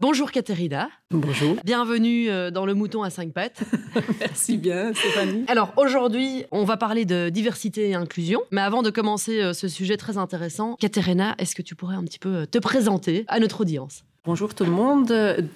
Bonjour 0.00 0.32
Katerina. 0.32 0.88
Bonjour. 1.10 1.56
Bienvenue 1.62 2.30
euh, 2.30 2.50
dans 2.50 2.64
le 2.64 2.72
mouton 2.72 3.02
à 3.02 3.10
cinq 3.10 3.34
pattes. 3.34 3.60
Merci 4.20 4.56
bien 4.56 4.94
Stéphanie. 4.94 5.44
Alors 5.46 5.74
aujourd'hui, 5.76 6.46
on 6.52 6.64
va 6.64 6.78
parler 6.78 7.04
de 7.04 7.28
diversité 7.28 7.90
et 7.90 7.94
inclusion. 7.94 8.40
Mais 8.50 8.62
avant 8.62 8.80
de 8.80 8.88
commencer 8.88 9.42
euh, 9.42 9.52
ce 9.52 9.68
sujet 9.68 9.98
très 9.98 10.16
intéressant, 10.16 10.76
Katerina, 10.80 11.34
est-ce 11.36 11.54
que 11.54 11.60
tu 11.60 11.74
pourrais 11.74 11.96
un 11.96 12.04
petit 12.04 12.18
peu 12.18 12.34
euh, 12.34 12.46
te 12.46 12.56
présenter 12.56 13.26
à 13.28 13.40
notre 13.40 13.60
audience? 13.60 14.04
Bonjour 14.26 14.54
tout 14.54 14.64
le 14.66 14.70
monde. 14.70 15.10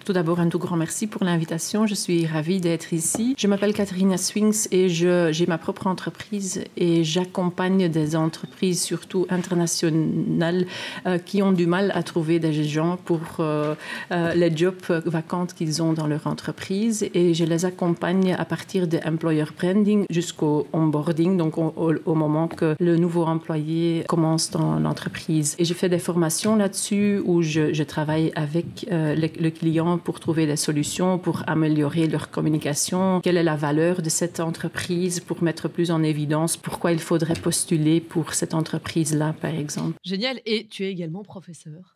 Tout 0.07 0.15
d'abord, 0.15 0.41
un 0.41 0.49
tout 0.49 0.59
grand 0.59 0.79
merci 0.79 1.07
pour 1.07 1.23
l'invitation. 1.23 1.87
Je 1.87 1.95
suis 1.95 2.25
ravie 2.25 2.63
d'être 2.63 2.95
ici. 2.95 3.35
Je 3.37 3.47
m'appelle 3.47 3.75
Katharina 3.75 4.17
Swings 4.17 4.69
et 4.71 4.89
j'ai 4.89 5.47
ma 5.47 5.59
propre 5.59 5.87
entreprise 5.87 6.65
et 6.79 7.05
j'accompagne 7.05 7.91
des 7.91 8.17
entreprises, 8.17 8.83
surtout 8.83 9.27
internationales, 9.29 10.65
euh, 11.07 11.19
qui 11.19 11.43
ont 11.43 11.53
du 11.53 11.67
mal 11.67 11.93
à 11.95 12.03
trouver 12.03 12.39
des 12.39 12.65
gens 12.65 12.97
pour 12.97 13.21
euh, 13.41 13.75
euh, 14.13 14.33
les 14.33 14.57
jobs 14.57 14.81
vacants 15.05 15.45
qu'ils 15.45 15.83
ont 15.83 15.93
dans 15.93 16.07
leur 16.07 16.27
entreprise. 16.27 17.07
Et 17.13 17.35
je 17.35 17.45
les 17.45 17.67
accompagne 17.67 18.33
à 18.33 18.47
partir 18.47 18.89
de 18.89 18.99
employer 19.05 19.45
branding 19.61 20.07
jusqu'au 20.09 20.67
onboarding, 20.73 21.37
donc 21.37 21.59
au, 21.59 22.15
moment 22.15 22.49
que 22.49 22.77
le 22.81 22.97
nouveau 22.97 23.25
employé 23.25 24.07
commence 24.09 24.51
dans 24.51 24.79
l'entreprise. 24.79 25.55
Et 25.59 25.67
je 25.67 25.75
fais 25.75 25.91
des 25.91 25.99
formations 25.99 26.57
là-dessus 26.57 27.21
où 27.27 27.43
je 27.43 27.83
travaille 27.83 28.33
avec 28.35 28.54
avec 28.55 28.87
euh, 28.91 29.15
le, 29.15 29.51
client 29.51 29.99
pour 29.99 30.21
trouver 30.21 30.47
des 30.47 30.57
solutions, 30.57 31.19
pour 31.19 31.43
améliorer 31.47 32.07
leur 32.07 32.31
communication, 32.31 33.21
quelle 33.21 33.37
est 33.37 33.43
la 33.43 33.57
valeur 33.57 34.03
de 34.03 34.09
cette 34.09 34.41
entreprise, 34.41 35.21
pour 35.21 35.43
mettre 35.43 35.69
plus 35.69 35.91
en 35.91 36.03
évidence 36.03 36.57
pourquoi 36.57 36.93
il 36.93 37.01
faudrait 37.01 37.35
postuler 37.35 38.01
pour 38.01 38.35
cette 38.35 38.55
entreprise-là, 38.55 39.35
par 39.41 39.55
exemple? 39.55 39.99
Génial. 40.05 40.41
Et 40.47 40.67
tu 40.69 40.85
es 40.85 40.91
également 40.91 41.23
professeur. 41.23 41.95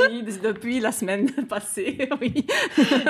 Oui, 0.00 0.24
depuis 0.42 0.80
la 0.80 0.92
semaine 0.92 1.30
passée, 1.48 2.08
oui. 2.20 2.46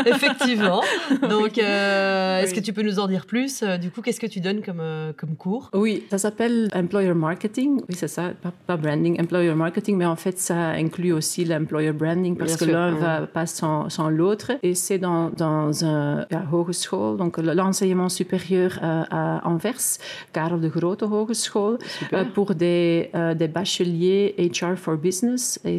Effectivement. 0.06 0.83
Donc, 1.28 1.58
euh, 1.58 2.41
est-ce 2.41 2.55
que 2.55 2.61
tu 2.61 2.72
peux 2.72 2.83
nous 2.83 2.98
en 2.98 3.06
dire 3.06 3.27
plus 3.27 3.62
euh, 3.62 3.77
Du 3.77 3.91
coup, 3.91 4.02
qu'est-ce 4.02 4.20
que 4.20 4.27
tu 4.27 4.41
donnes 4.41 4.62
comme, 4.62 4.80
euh, 4.80 5.12
comme 5.16 5.36
cours? 5.36 5.70
Oui, 5.72 6.05
ça 6.11 6.19
s'appelle 6.19 6.69
Employer 6.74 7.14
Marketing. 7.14 7.80
Oui, 7.88 7.94
c'est 7.96 8.08
ça, 8.08 8.33
pas, 8.66 8.77
branding, 8.77 9.20
Employer 9.20 9.55
Marketing, 9.55 9.96
mais 9.96 10.06
en 10.06 10.16
fait, 10.16 10.38
ça 10.38 10.70
inclut 10.70 11.12
aussi 11.12 11.44
l'Employer 11.44 11.92
Branding 11.92 12.36
parce 12.36 12.56
que 12.56 12.64
l'un 12.64 12.92
va 12.92 13.27
pas 13.27 13.46
sans, 13.46 13.89
sans 13.89 14.11
l'autre. 14.11 14.52
Et 14.62 14.74
c'est 14.74 14.98
dans, 14.98 15.30
dans 15.30 15.84
un 15.84 16.27
hogeschool, 16.52 17.16
donc 17.16 17.39
l'enseignement 17.39 18.08
supérieur 18.08 18.78
à, 18.83 19.46
Anvers, 19.46 19.98
Karel 20.33 20.61
de 20.61 20.68
Grote 20.68 21.02
Hogeschool, 21.02 21.78
pour 22.34 22.55
des, 22.55 23.11
des 23.36 23.48
bacheliers 23.48 24.34
HR 24.39 24.77
for 24.77 24.96
Business 24.96 25.43
et 25.64 25.78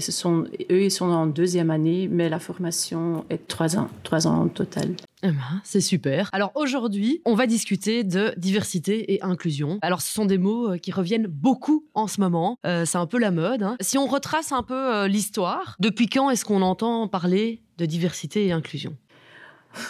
eux, 0.71 0.83
ils 0.83 0.91
sont 0.91 1.05
en 1.05 1.27
deuxième 1.27 1.71
année, 1.71 2.07
mais 2.11 2.29
la 2.29 2.39
formation 2.39 3.25
est 3.29 3.47
trois 3.47 3.77
ans, 3.77 3.89
trois 4.03 4.27
ans 4.27 4.43
en 4.43 4.47
total. 4.47 4.95
Eh 5.23 5.29
ben, 5.29 5.61
c'est 5.63 5.81
super. 5.81 6.29
Alors 6.33 6.51
aujourd'hui, 6.55 7.21
on 7.25 7.33
va 7.33 7.47
discuter 7.47 8.03
de 8.03 8.33
diversité 8.37 9.13
et 9.13 9.23
inclusion. 9.23 9.79
Alors 9.81 10.01
ce 10.01 10.13
sont 10.13 10.25
des 10.25 10.37
mots 10.37 10.73
euh, 10.73 10.77
qui 10.77 10.91
reviennent 10.91 11.27
beaucoup 11.27 11.85
en 11.95 12.07
ce 12.07 12.21
moment. 12.21 12.57
Euh, 12.65 12.85
c'est 12.85 12.97
un 12.97 13.07
peu 13.07 13.17
la 13.17 13.31
mode. 13.31 13.63
Hein. 13.63 13.75
Si 13.81 13.97
on 13.97 14.05
retrace 14.05 14.51
un 14.51 14.61
peu 14.61 14.73
euh, 14.73 15.07
l'histoire, 15.07 15.75
depuis 15.79 16.07
quand 16.07 16.29
est-ce 16.29 16.45
qu'on 16.45 16.61
entend 16.61 17.07
parler 17.07 17.63
de 17.77 17.85
diversité 17.85 18.45
et 18.45 18.51
inclusion? 18.51 18.95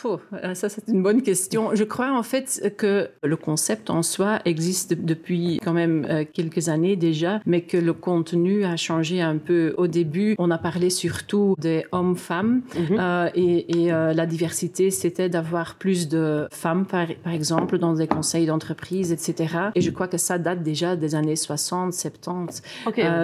Oh, 0.03 0.19
ça, 0.53 0.69
c'est 0.69 0.87
une 0.87 1.03
bonne 1.03 1.21
question. 1.21 1.73
Je 1.73 1.83
crois 1.83 2.11
en 2.11 2.23
fait 2.23 2.73
que 2.77 3.09
le 3.23 3.35
concept 3.35 3.89
en 3.89 4.03
soi 4.03 4.39
existe 4.45 4.93
depuis 4.93 5.59
quand 5.63 5.73
même 5.73 6.05
euh, 6.09 6.23
quelques 6.31 6.69
années 6.69 6.95
déjà, 6.95 7.41
mais 7.45 7.61
que 7.61 7.77
le 7.77 7.93
contenu 7.93 8.65
a 8.65 8.77
changé 8.77 9.21
un 9.21 9.37
peu. 9.37 9.73
Au 9.77 9.87
début, 9.87 10.35
on 10.37 10.51
a 10.51 10.57
parlé 10.57 10.89
surtout 10.89 11.55
des 11.57 11.85
hommes-femmes 11.91 12.61
mhm. 12.75 12.97
euh, 12.99 13.29
et, 13.35 13.91
euh, 13.91 14.13
la 14.13 14.25
diversité, 14.25 14.91
c'était 14.91 15.29
d'avoir 15.29 15.75
plus 15.75 16.07
de 16.07 16.47
femmes, 16.51 16.85
par, 16.85 17.07
par, 17.23 17.33
exemple, 17.33 17.77
dans 17.77 17.93
des 17.93 18.07
conseils 18.07 18.45
d'entreprise, 18.45 19.11
etc. 19.11 19.69
Et 19.75 19.81
je 19.81 19.91
crois 19.91 20.07
que 20.07 20.17
ça 20.17 20.37
date 20.37 20.63
déjà 20.63 20.95
des 20.95 21.15
années 21.15 21.35
60, 21.35 21.93
70. 21.93 22.61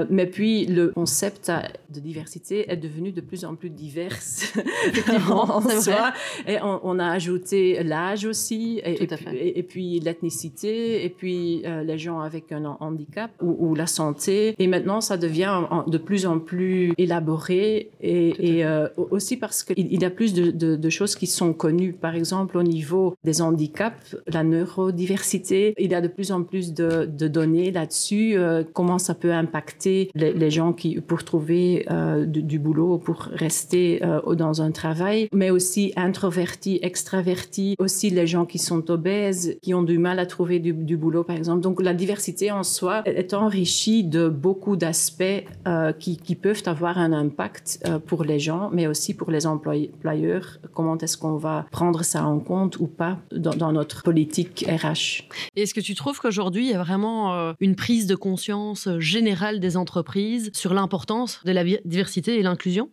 mais 0.10 0.26
puis, 0.26 0.66
le 0.66 0.90
concept 0.90 1.52
de 1.90 2.00
diversité 2.00 2.72
est 2.72 2.78
devenu 2.78 3.12
de 3.12 3.22
plus 3.22 3.46
en 3.46 3.56
plus 3.56 3.70
divers 3.70 4.18
en 5.32 5.62
soi. 5.62 6.14
Et 6.52 6.58
on, 6.62 7.00
a 7.00 7.08
ajouté 7.08 7.82
l'âge 7.82 8.26
aussi, 8.26 8.82
et, 8.84 9.64
puis, 9.64 10.02
l'ethnicité, 10.02 11.06
et 11.06 11.10
puis 11.10 11.62
euh, 11.66 11.82
les 11.82 11.98
gens 11.98 12.20
avec 12.20 12.52
un 12.52 12.66
handicap 12.82 13.32
ou, 13.42 13.74
la 13.74 13.88
santé. 13.88 14.54
Et 14.60 14.68
maintenant, 14.68 15.00
ça 15.00 15.16
devient 15.16 15.62
de 15.88 15.98
plus 15.98 16.26
en 16.26 16.40
plus 16.40 16.92
élaboré, 16.98 17.92
et, 18.02 18.66
euh, 18.66 18.90
aussi 18.98 19.38
parce 19.38 19.64
qu'il 19.64 20.02
y 20.02 20.04
a 20.04 20.10
plus 20.10 20.34
de, 20.34 20.90
choses 20.90 21.16
qui 21.16 21.26
sont 21.26 21.54
connues. 21.54 21.94
Par 21.94 22.16
exemple, 22.16 22.58
au 22.58 22.64
niveau 22.64 23.16
des 23.24 23.42
handicaps, 23.42 24.18
la 24.28 24.44
neurodiversité, 24.44 25.74
il 25.78 25.90
y 25.90 25.96
a 25.96 26.02
de 26.02 26.10
plus 26.10 26.34
en 26.34 26.44
plus 26.44 26.74
de, 26.74 27.06
données 27.06 27.72
là-dessus, 27.72 28.34
euh, 28.36 28.64
comment 28.74 29.00
ça 29.00 29.16
peut 29.16 29.32
impacter 29.32 30.12
les, 30.16 30.52
gens 30.52 30.74
qui, 30.74 31.00
pour 31.00 31.24
trouver 31.24 31.86
du, 32.28 32.60
boulot, 32.60 32.98
pour 32.98 33.30
rester 33.32 34.02
dans 34.36 34.62
un 34.62 34.72
travail, 34.72 35.30
mais 35.32 35.50
aussi 35.50 35.94
introvertis 36.42 36.80
extravertis, 36.82 37.76
aussi 37.80 38.10
les 38.10 38.28
gens 38.28 38.46
qui 38.46 38.58
sont 38.58 38.90
obèses, 38.90 39.58
qui 39.62 39.74
ont 39.74 39.84
du 39.84 39.98
mal 39.98 40.20
à 40.20 40.26
trouver 40.26 40.60
du, 40.60 40.98
boulot, 40.98 41.24
par 41.24 41.36
exemple. 41.36 41.62
Donc 41.62 41.82
la 41.82 41.94
diversité 41.94 42.52
en 42.52 42.64
soi 42.64 43.04
est 43.06 43.34
enrichie 43.34 44.04
de 44.04 44.28
beaucoup 44.28 44.76
d'aspects 44.76 45.24
euh, 45.68 45.94
qui, 45.94 46.36
peuvent 46.36 46.64
avoir 46.66 46.98
un 46.98 47.14
impact 47.14 47.80
euh, 47.86 48.00
pour 48.00 48.24
les 48.24 48.40
gens, 48.40 48.70
mais 48.74 48.88
aussi 48.88 49.14
pour 49.14 49.32
les 49.32 49.46
employeurs. 49.46 50.58
Comment 50.74 50.98
est-ce 50.98 51.18
qu'on 51.18 51.38
va 51.38 51.66
prendre 51.72 52.04
ça 52.04 52.26
en 52.26 52.40
compte 52.40 52.78
ou 52.80 52.88
pas 52.88 53.20
dans, 53.32 53.72
notre 53.72 54.04
politique 54.04 54.66
RH 54.68 55.28
Est-ce 55.56 55.74
que 55.74 55.82
tu 55.82 55.94
trouves 55.96 56.20
qu'aujourd'hui, 56.20 56.66
il 56.66 56.72
y 56.72 56.74
a 56.74 56.84
vraiment 56.84 57.34
euh, 57.34 57.54
une 57.60 57.76
prise 57.76 58.08
de 58.08 58.16
conscience 58.16 58.90
générale 59.00 59.60
des 59.60 59.78
entreprises 59.78 60.50
sur 60.54 60.74
l'importance 60.74 61.42
de 61.46 61.52
la 61.52 61.64
diversité 61.86 62.40
et 62.40 62.44
l'inclusion? 62.44 62.90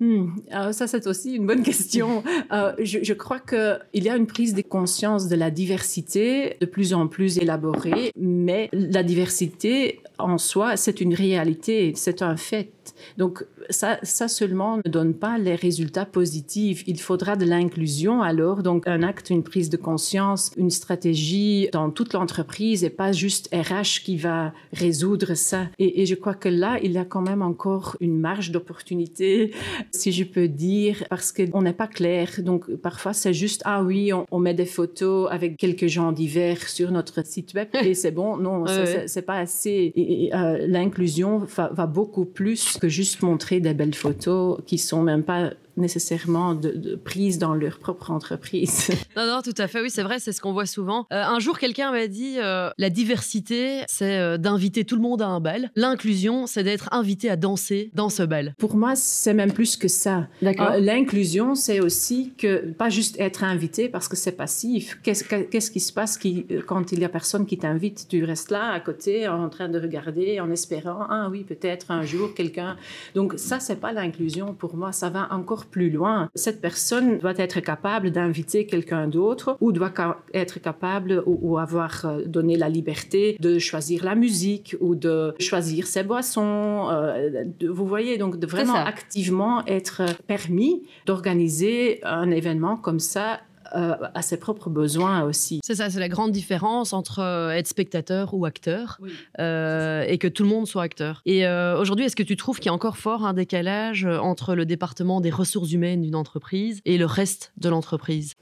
Hmm. 0.00 0.28
Alors 0.50 0.72
ça, 0.72 0.86
c'est 0.86 1.06
aussi 1.06 1.34
une 1.34 1.46
bonne 1.46 1.62
question. 1.62 2.24
Euh, 2.52 2.72
je, 2.78 3.00
je, 3.02 3.12
crois 3.12 3.38
qu'il 3.38 4.02
y 4.02 4.08
a 4.08 4.16
une 4.16 4.26
prise 4.26 4.54
de 4.54 4.62
conscience 4.62 5.28
de 5.28 5.36
la 5.36 5.50
diversité 5.50 6.56
de 6.58 6.66
plus 6.66 6.94
en 6.94 7.06
plus 7.06 7.38
élaborée, 7.38 8.10
mais 8.16 8.70
la 8.72 9.02
diversité 9.02 10.00
en 10.18 10.38
soi, 10.38 10.76
c'est 10.76 11.02
une 11.02 11.14
réalité, 11.14 11.92
c'est 11.96 12.22
un 12.22 12.36
fait. 12.36 12.72
Donc 13.18 13.44
ça, 13.70 13.98
ça 14.02 14.28
seulement 14.28 14.78
ne 14.84 14.90
donne 14.90 15.14
pas 15.14 15.38
les 15.38 15.54
résultats 15.54 16.06
positifs. 16.06 16.82
Il 16.86 17.00
faudra 17.00 17.36
de 17.36 17.44
l'inclusion 17.44 18.22
alors, 18.22 18.62
donc 18.62 18.86
un 18.86 19.02
acte, 19.02 19.30
une 19.30 19.42
prise 19.42 19.70
de 19.70 19.76
conscience, 19.76 20.52
une 20.56 20.70
stratégie 20.70 21.68
dans 21.72 21.90
toute 21.90 22.12
l'entreprise 22.12 22.84
et 22.84 22.90
pas 22.90 23.12
juste 23.12 23.48
RH 23.54 24.02
qui 24.04 24.16
va 24.16 24.52
résoudre 24.72 25.34
ça. 25.34 25.66
Et, 25.78 26.06
je 26.06 26.14
crois 26.14 26.34
que 26.34 26.48
là, 26.48 26.78
il 26.82 26.92
y 26.92 26.98
a 26.98 27.04
quand 27.04 27.20
même 27.20 27.42
encore 27.42 27.96
une 28.00 28.18
marge 28.18 28.50
d'opportunité, 28.50 29.52
si 29.92 30.12
je 30.12 30.24
peux 30.24 30.48
dire, 30.48 31.04
parce 31.08 31.32
qu'on 31.32 31.62
n'est 31.62 31.72
pas 31.72 31.86
clair. 31.86 32.28
Donc 32.38 32.70
parfois, 32.76 33.12
c'est 33.12 33.34
juste, 33.34 33.62
ah 33.64 33.82
oui, 33.82 34.12
on, 34.30 34.38
met 34.38 34.54
des 34.54 34.66
photos 34.66 35.28
avec 35.30 35.56
quelques 35.56 35.86
gens 35.86 36.12
divers 36.12 36.68
sur 36.68 36.90
notre 36.90 37.24
site 37.26 37.54
web 37.54 37.68
et 37.82 37.94
c'est 37.94 38.10
bon. 38.10 38.36
Non, 38.36 38.64
c'est 39.06 39.22
pas 39.22 39.38
assez. 39.38 39.92
Et, 39.94 40.34
euh, 40.34 40.66
l'inclusion 40.66 41.38
va, 41.38 41.70
va 41.72 41.86
beaucoup 41.86 42.24
plus 42.24 42.78
que 42.80 42.88
juste 42.88 43.22
montrer 43.22 43.60
des 43.60 43.74
belles 43.74 43.94
photos 43.94 44.60
qui 44.66 44.78
sont 44.78 45.02
même 45.02 45.22
pas 45.22 45.52
nécessairement 45.80 46.54
de, 46.54 46.96
prise 46.96 47.38
dans 47.38 47.54
leur 47.54 47.78
propre 47.78 48.10
entreprise. 48.10 48.90
Non, 49.16 49.26
non, 49.26 49.42
tout 49.42 49.54
à 49.58 49.66
fait. 49.66 49.80
Oui, 49.82 49.90
c'est 49.90 50.02
vrai, 50.02 50.18
c'est 50.18 50.32
ce 50.32 50.40
qu'on 50.40 50.52
voit 50.52 50.66
souvent. 50.66 51.06
Euh, 51.12 51.22
un 51.22 51.40
jour, 51.40 51.58
quelqu'un 51.58 51.90
m'a 51.90 52.06
dit 52.06 52.36
euh, 52.38 52.70
la 52.78 52.90
diversité, 52.90 53.82
c'est 53.88 54.18
euh, 54.18 54.38
d'inviter 54.38 54.84
tout 54.84 54.94
le 54.94 55.02
monde 55.02 55.20
à 55.20 55.26
un 55.26 55.40
bal. 55.40 55.70
L'inclusion, 55.74 56.46
c'est 56.46 56.62
d'être 56.62 56.88
invité 56.92 57.28
à 57.28 57.36
danser 57.36 57.90
dans 57.94 58.08
ce 58.08 58.22
bal. 58.22 58.54
Pour 58.58 58.76
moi, 58.76 58.94
c'est 58.94 59.34
même 59.34 59.52
plus 59.52 59.76
que 59.76 59.88
ça. 59.88 60.28
D'accord. 60.42 60.74
L'inclusion, 60.78 61.54
c'est 61.54 61.80
aussi 61.80 62.32
que 62.38 62.70
pas 62.72 62.88
juste 62.88 63.18
être 63.18 63.42
invité 63.42 63.88
parce 63.88 64.06
que 64.06 64.16
c'est 64.16 64.32
passif. 64.32 64.98
Qu'est-ce 65.02 65.70
qui 65.70 65.80
se 65.80 65.92
passe 65.92 66.16
qui, 66.16 66.46
quand 66.66 66.92
il 66.92 67.00
y 67.00 67.04
a 67.04 67.08
personne 67.08 67.46
qui 67.46 67.58
t'invite? 67.58 68.06
Tu 68.08 68.24
restes 68.24 68.50
là 68.50 68.70
à 68.70 68.80
côté 68.80 69.28
en 69.28 69.48
train 69.48 69.68
de 69.68 69.78
regarder, 69.80 70.40
en 70.40 70.50
espérant 70.50 71.06
ah 71.08 71.28
oui 71.30 71.44
peut-être 71.44 71.90
un 71.90 72.02
jour 72.02 72.34
quelqu'un. 72.34 72.76
Donc 73.14 73.34
ça, 73.36 73.60
c'est 73.60 73.80
pas 73.80 73.92
l'inclusion 73.92 74.54
pour 74.54 74.76
moi. 74.76 74.92
Ça 74.92 75.10
va 75.10 75.28
encore 75.32 75.66
plus 75.70 75.90
loin. 75.90 76.30
Cette 76.34 76.60
personne 76.60 77.18
doit 77.18 77.38
être 77.38 77.60
capable 77.60 78.10
d'inviter 78.10 78.66
quelqu'un 78.66 79.08
d'autre 79.08 79.56
ou 79.60 79.72
doit 79.72 79.92
être 80.34 80.60
capable 80.60 81.22
ou, 81.26 81.58
avoir 81.58 82.04
euh, 82.04 82.22
donné 82.26 82.56
la 82.56 82.68
liberté 82.68 83.36
de 83.40 83.58
choisir 83.58 84.04
la 84.04 84.14
musique 84.14 84.76
ou 84.80 84.94
de 84.94 85.34
choisir 85.40 85.86
ses 85.86 86.02
boissons. 86.02 86.88
Euh, 86.90 87.44
vous 87.68 87.86
voyez, 87.86 88.18
donc 88.18 88.38
de 88.38 88.46
vraiment 88.46 88.74
activement 88.74 89.64
être 89.66 90.02
permis 90.26 90.82
d'organiser 91.06 92.00
un 92.02 92.30
événement 92.30 92.76
comme 92.76 93.00
ça 93.00 93.40
euh, 93.74 93.94
à 94.14 94.22
ses 94.22 94.38
propres 94.38 94.70
besoins 94.70 95.22
aussi. 95.22 95.60
C'est 95.64 95.76
ça, 95.76 95.90
c'est 95.90 96.00
la 96.00 96.08
grande 96.08 96.32
différence 96.32 96.92
entre 96.92 97.20
euh, 97.20 97.50
être 97.50 97.66
spectateur 97.66 98.34
ou 98.34 98.44
acteur 98.44 98.98
euh, 99.38 100.04
et 100.06 100.18
que 100.18 100.28
tout 100.28 100.42
le 100.42 100.48
monde 100.48 100.66
soit 100.66 100.82
acteur. 100.82 101.22
Et 101.26 101.46
aujourd'hui, 101.46 102.06
est-ce 102.06 102.16
que 102.16 102.22
tu 102.22 102.36
trouves 102.36 102.58
qu'il 102.58 102.66
y 102.66 102.70
a 102.70 102.74
encore 102.74 102.96
fort 102.96 103.24
un 103.24 103.34
décalage 103.34 104.04
entre 104.04 104.54
le 104.54 104.66
département 104.66 105.20
des 105.20 105.30
ressources 105.30 105.72
humaines 105.72 106.02
d'une 106.02 106.16
entreprise 106.16 106.80
et 106.84 106.98
le 106.98 107.06
reste 107.06 107.52
de 107.56 107.68
l'entreprise? 107.68 108.34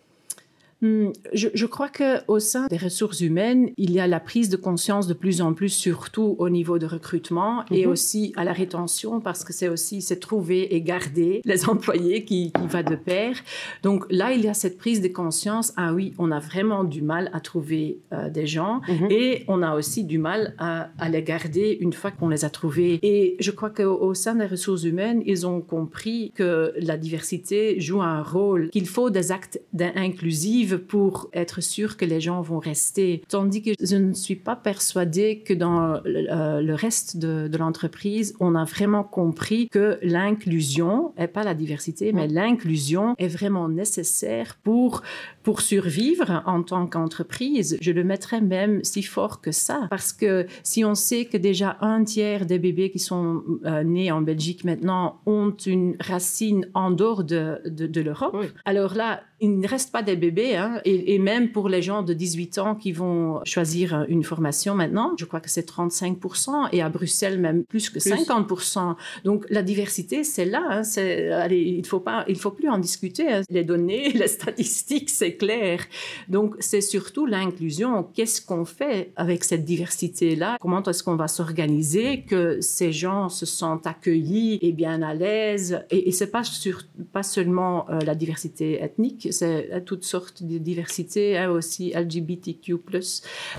Je, 0.81 1.49
je, 1.53 1.67
crois 1.67 1.89
qu'au 1.89 2.39
sein 2.39 2.67
des 2.69 2.77
ressources 2.77 3.21
humaines, 3.21 3.71
il 3.77 3.91
y 3.91 4.01
a 4.01 4.07
la 4.07 4.21
prise 4.21 4.49
de 4.49 4.57
conscience 4.57 5.07
de 5.09 5.15
plus 5.15 5.41
en 5.41 5.53
plus, 5.53 5.71
surtout 5.71 6.37
au 6.39 6.49
niveau 6.49 6.79
de 6.79 6.87
recrutement 6.87 7.65
et 7.71 7.85
mhm. 7.85 7.93
aussi 7.93 8.33
à 8.37 8.45
la 8.45 8.53
rétention, 8.53 9.21
parce 9.21 9.45
que 9.45 9.53
c'est 9.53 9.69
aussi 9.69 10.03
c'est 10.03 10.21
trouver 10.21 10.75
et 10.75 10.81
garder 10.81 11.41
les 11.45 11.69
employés 11.69 12.25
qui, 12.25 12.53
qui 12.53 12.67
va 12.69 12.83
de 12.83 12.95
pair. 12.95 13.37
Donc 13.83 14.05
là, 14.11 14.33
il 14.33 14.45
y 14.45 14.49
a 14.49 14.55
cette 14.55 14.79
prise 14.79 15.01
de 15.01 15.09
conscience. 15.09 15.73
Ah 15.77 15.93
oui, 15.93 16.15
on 16.19 16.31
a 16.31 16.39
vraiment 16.39 16.85
du 16.85 17.03
mal 17.03 17.31
à 17.33 17.41
trouver 17.41 17.99
euh, 18.13 18.31
des 18.31 18.47
gens 18.47 18.81
mhm. 18.89 19.09
et 19.11 19.45
on 19.49 19.63
a 19.63 19.75
aussi 19.75 20.05
du 20.05 20.19
mal 20.19 20.55
à, 20.59 20.91
à 20.99 21.09
les 21.09 21.23
garder 21.23 21.77
une 21.81 21.93
fois 21.93 22.13
qu'on 22.13 22.29
les 22.29 22.45
a 22.45 22.51
trouvés. 22.51 23.01
Et 23.03 23.37
je 23.41 23.51
crois 23.51 23.71
qu'au 23.71 24.15
sein 24.15 24.37
des 24.37 24.47
ressources 24.47 24.85
humaines, 24.85 25.23
ils 25.27 25.47
ont 25.47 25.61
compris 25.61 26.33
que 26.37 26.73
la 26.77 26.97
diversité 26.97 27.81
joue 27.81 28.01
un 28.01 28.23
rôle, 28.23 28.71
qu'il 28.71 28.87
faut 28.87 29.11
des 29.11 29.33
actes 29.33 29.61
inclusifs 29.97 30.68
pour 30.77 31.29
être 31.33 31.61
sûr 31.61 31.97
que 31.97 32.05
les 32.05 32.21
gens 32.21 32.41
vont 32.41 32.59
rester. 32.59 33.23
Tandis 33.29 33.63
que 33.63 33.71
je 33.81 33.97
ne 33.97 34.13
suis 34.13 34.37
pas 34.37 34.57
persuadée 34.57 35.41
que 35.41 35.55
dans 35.55 36.01
le, 36.05 36.31
euh, 36.31 36.75
reste 36.75 37.17
de, 37.17 37.57
l'entreprise, 37.57 38.35
on 38.41 38.55
a 38.55 38.65
vraiment 38.65 39.03
compris 39.03 39.69
que 39.69 39.99
l'inclusion, 40.03 41.13
et 41.19 41.27
pas 41.27 41.43
la 41.43 41.55
diversité, 41.55 42.13
mais 42.13 42.29
l'inclusion 42.29 43.15
est 43.19 43.29
vraiment 43.29 43.69
nécessaire 43.69 44.57
pour, 44.63 45.03
pour 45.43 45.61
survivre 45.61 46.43
en 46.47 46.63
tant 46.63 46.87
qu'entreprise. 46.87 47.79
Je 47.81 47.91
le 47.91 48.05
mettrais 48.05 48.41
même 48.41 48.83
si 48.85 49.03
fort 49.03 49.41
que 49.41 49.53
ça, 49.53 49.87
parce 49.91 50.13
que 50.13 50.47
si 50.63 50.85
on 50.85 50.95
sait 50.95 51.25
que 51.25 51.37
déjà 51.37 51.77
un 51.81 52.05
tiers 52.05 52.47
des 52.47 52.59
bébés 52.59 52.91
qui 52.91 52.99
sont 52.99 53.43
euh, 53.65 53.83
nés 53.83 54.13
en 54.13 54.21
Belgique 54.21 54.65
maintenant 54.65 55.21
ont 55.27 55.51
une 55.67 55.97
racine 56.01 56.69
en 56.75 56.91
dehors 56.91 57.25
de, 57.25 57.61
de, 57.67 58.01
l'Europe, 58.01 58.37
alors 58.65 58.95
là, 58.95 59.23
il 59.41 59.61
ne 59.61 59.69
reste 59.69 59.93
pas 59.93 60.03
des 60.03 60.17
bébés, 60.17 60.57
hein, 60.57 60.81
et, 60.85 61.19
même 61.19 61.53
pour 61.53 61.69
les 61.69 61.83
gens 61.83 62.03
de 62.03 62.13
18 62.13 62.59
ans 62.59 62.75
qui 62.75 62.93
vont 62.93 63.41
choisir 63.45 64.05
une 64.09 64.25
formation 64.25 64.75
maintenant, 64.75 65.13
je 65.19 65.25
crois 65.25 65.41
que 65.41 65.51
c'est 65.51 65.69
35%, 65.69 66.69
et 66.73 66.83
à 66.83 66.89
Bruxelles 66.89 67.39
même 67.39 67.65
plus 67.65 67.91
que 67.91 67.99
50%. 67.99 68.97
Donc 69.25 69.45
la 69.51 69.63
diversité, 69.63 70.25
c'est 70.25 70.45
là, 70.45 70.63
hein, 70.69 70.83
c'est, 70.83 71.31
allez, 71.31 71.61
il 71.61 71.87
faut 71.87 72.01
pas, 72.01 72.25
il 72.29 72.37
faut 72.37 72.51
plus 72.51 72.69
en 72.69 72.79
discuter. 72.79 73.31
Hein. 73.31 73.43
Les 73.51 73.65
données, 73.65 74.11
les 74.15 74.29
statistiques, 74.29 75.11
c'est 75.11 75.37
clair. 75.37 75.81
Donc 76.29 76.57
c'est 76.59 76.81
surtout 76.81 77.27
l'inclusion. 77.27 78.09
Qu'est-ce 78.15 78.41
qu'on 78.41 78.65
fait 78.65 79.13
avec 79.17 79.45
cette 79.45 79.65
diversité-là? 79.65 80.57
Comment 80.61 80.83
est-ce 80.83 81.03
qu'on 81.03 81.17
va 81.17 81.29
s'organiser 81.29 82.23
que 82.23 82.61
ces 82.61 82.93
gens 82.93 83.29
se 83.29 83.47
sentent 83.47 83.87
accueillis 83.87 84.59
et 84.63 84.73
bien 84.73 85.03
à 85.03 85.15
l'aise? 85.15 85.81
Et, 85.91 86.09
et 86.09 86.13
c'est 86.13 86.31
pas 86.31 86.45
sur, 86.45 86.83
pas 87.13 87.23
seulement 87.23 87.89
euh, 87.91 88.01
la 88.01 88.15
diversité 88.15 88.83
ethnique 88.83 89.28
c'est 89.33 89.85
toutes 89.85 90.05
sortes 90.05 90.43
de 90.43 90.59
diversité, 90.59 91.39
hein, 91.39 91.51
aussi 91.51 91.93
LGBTQ+. 91.95 92.77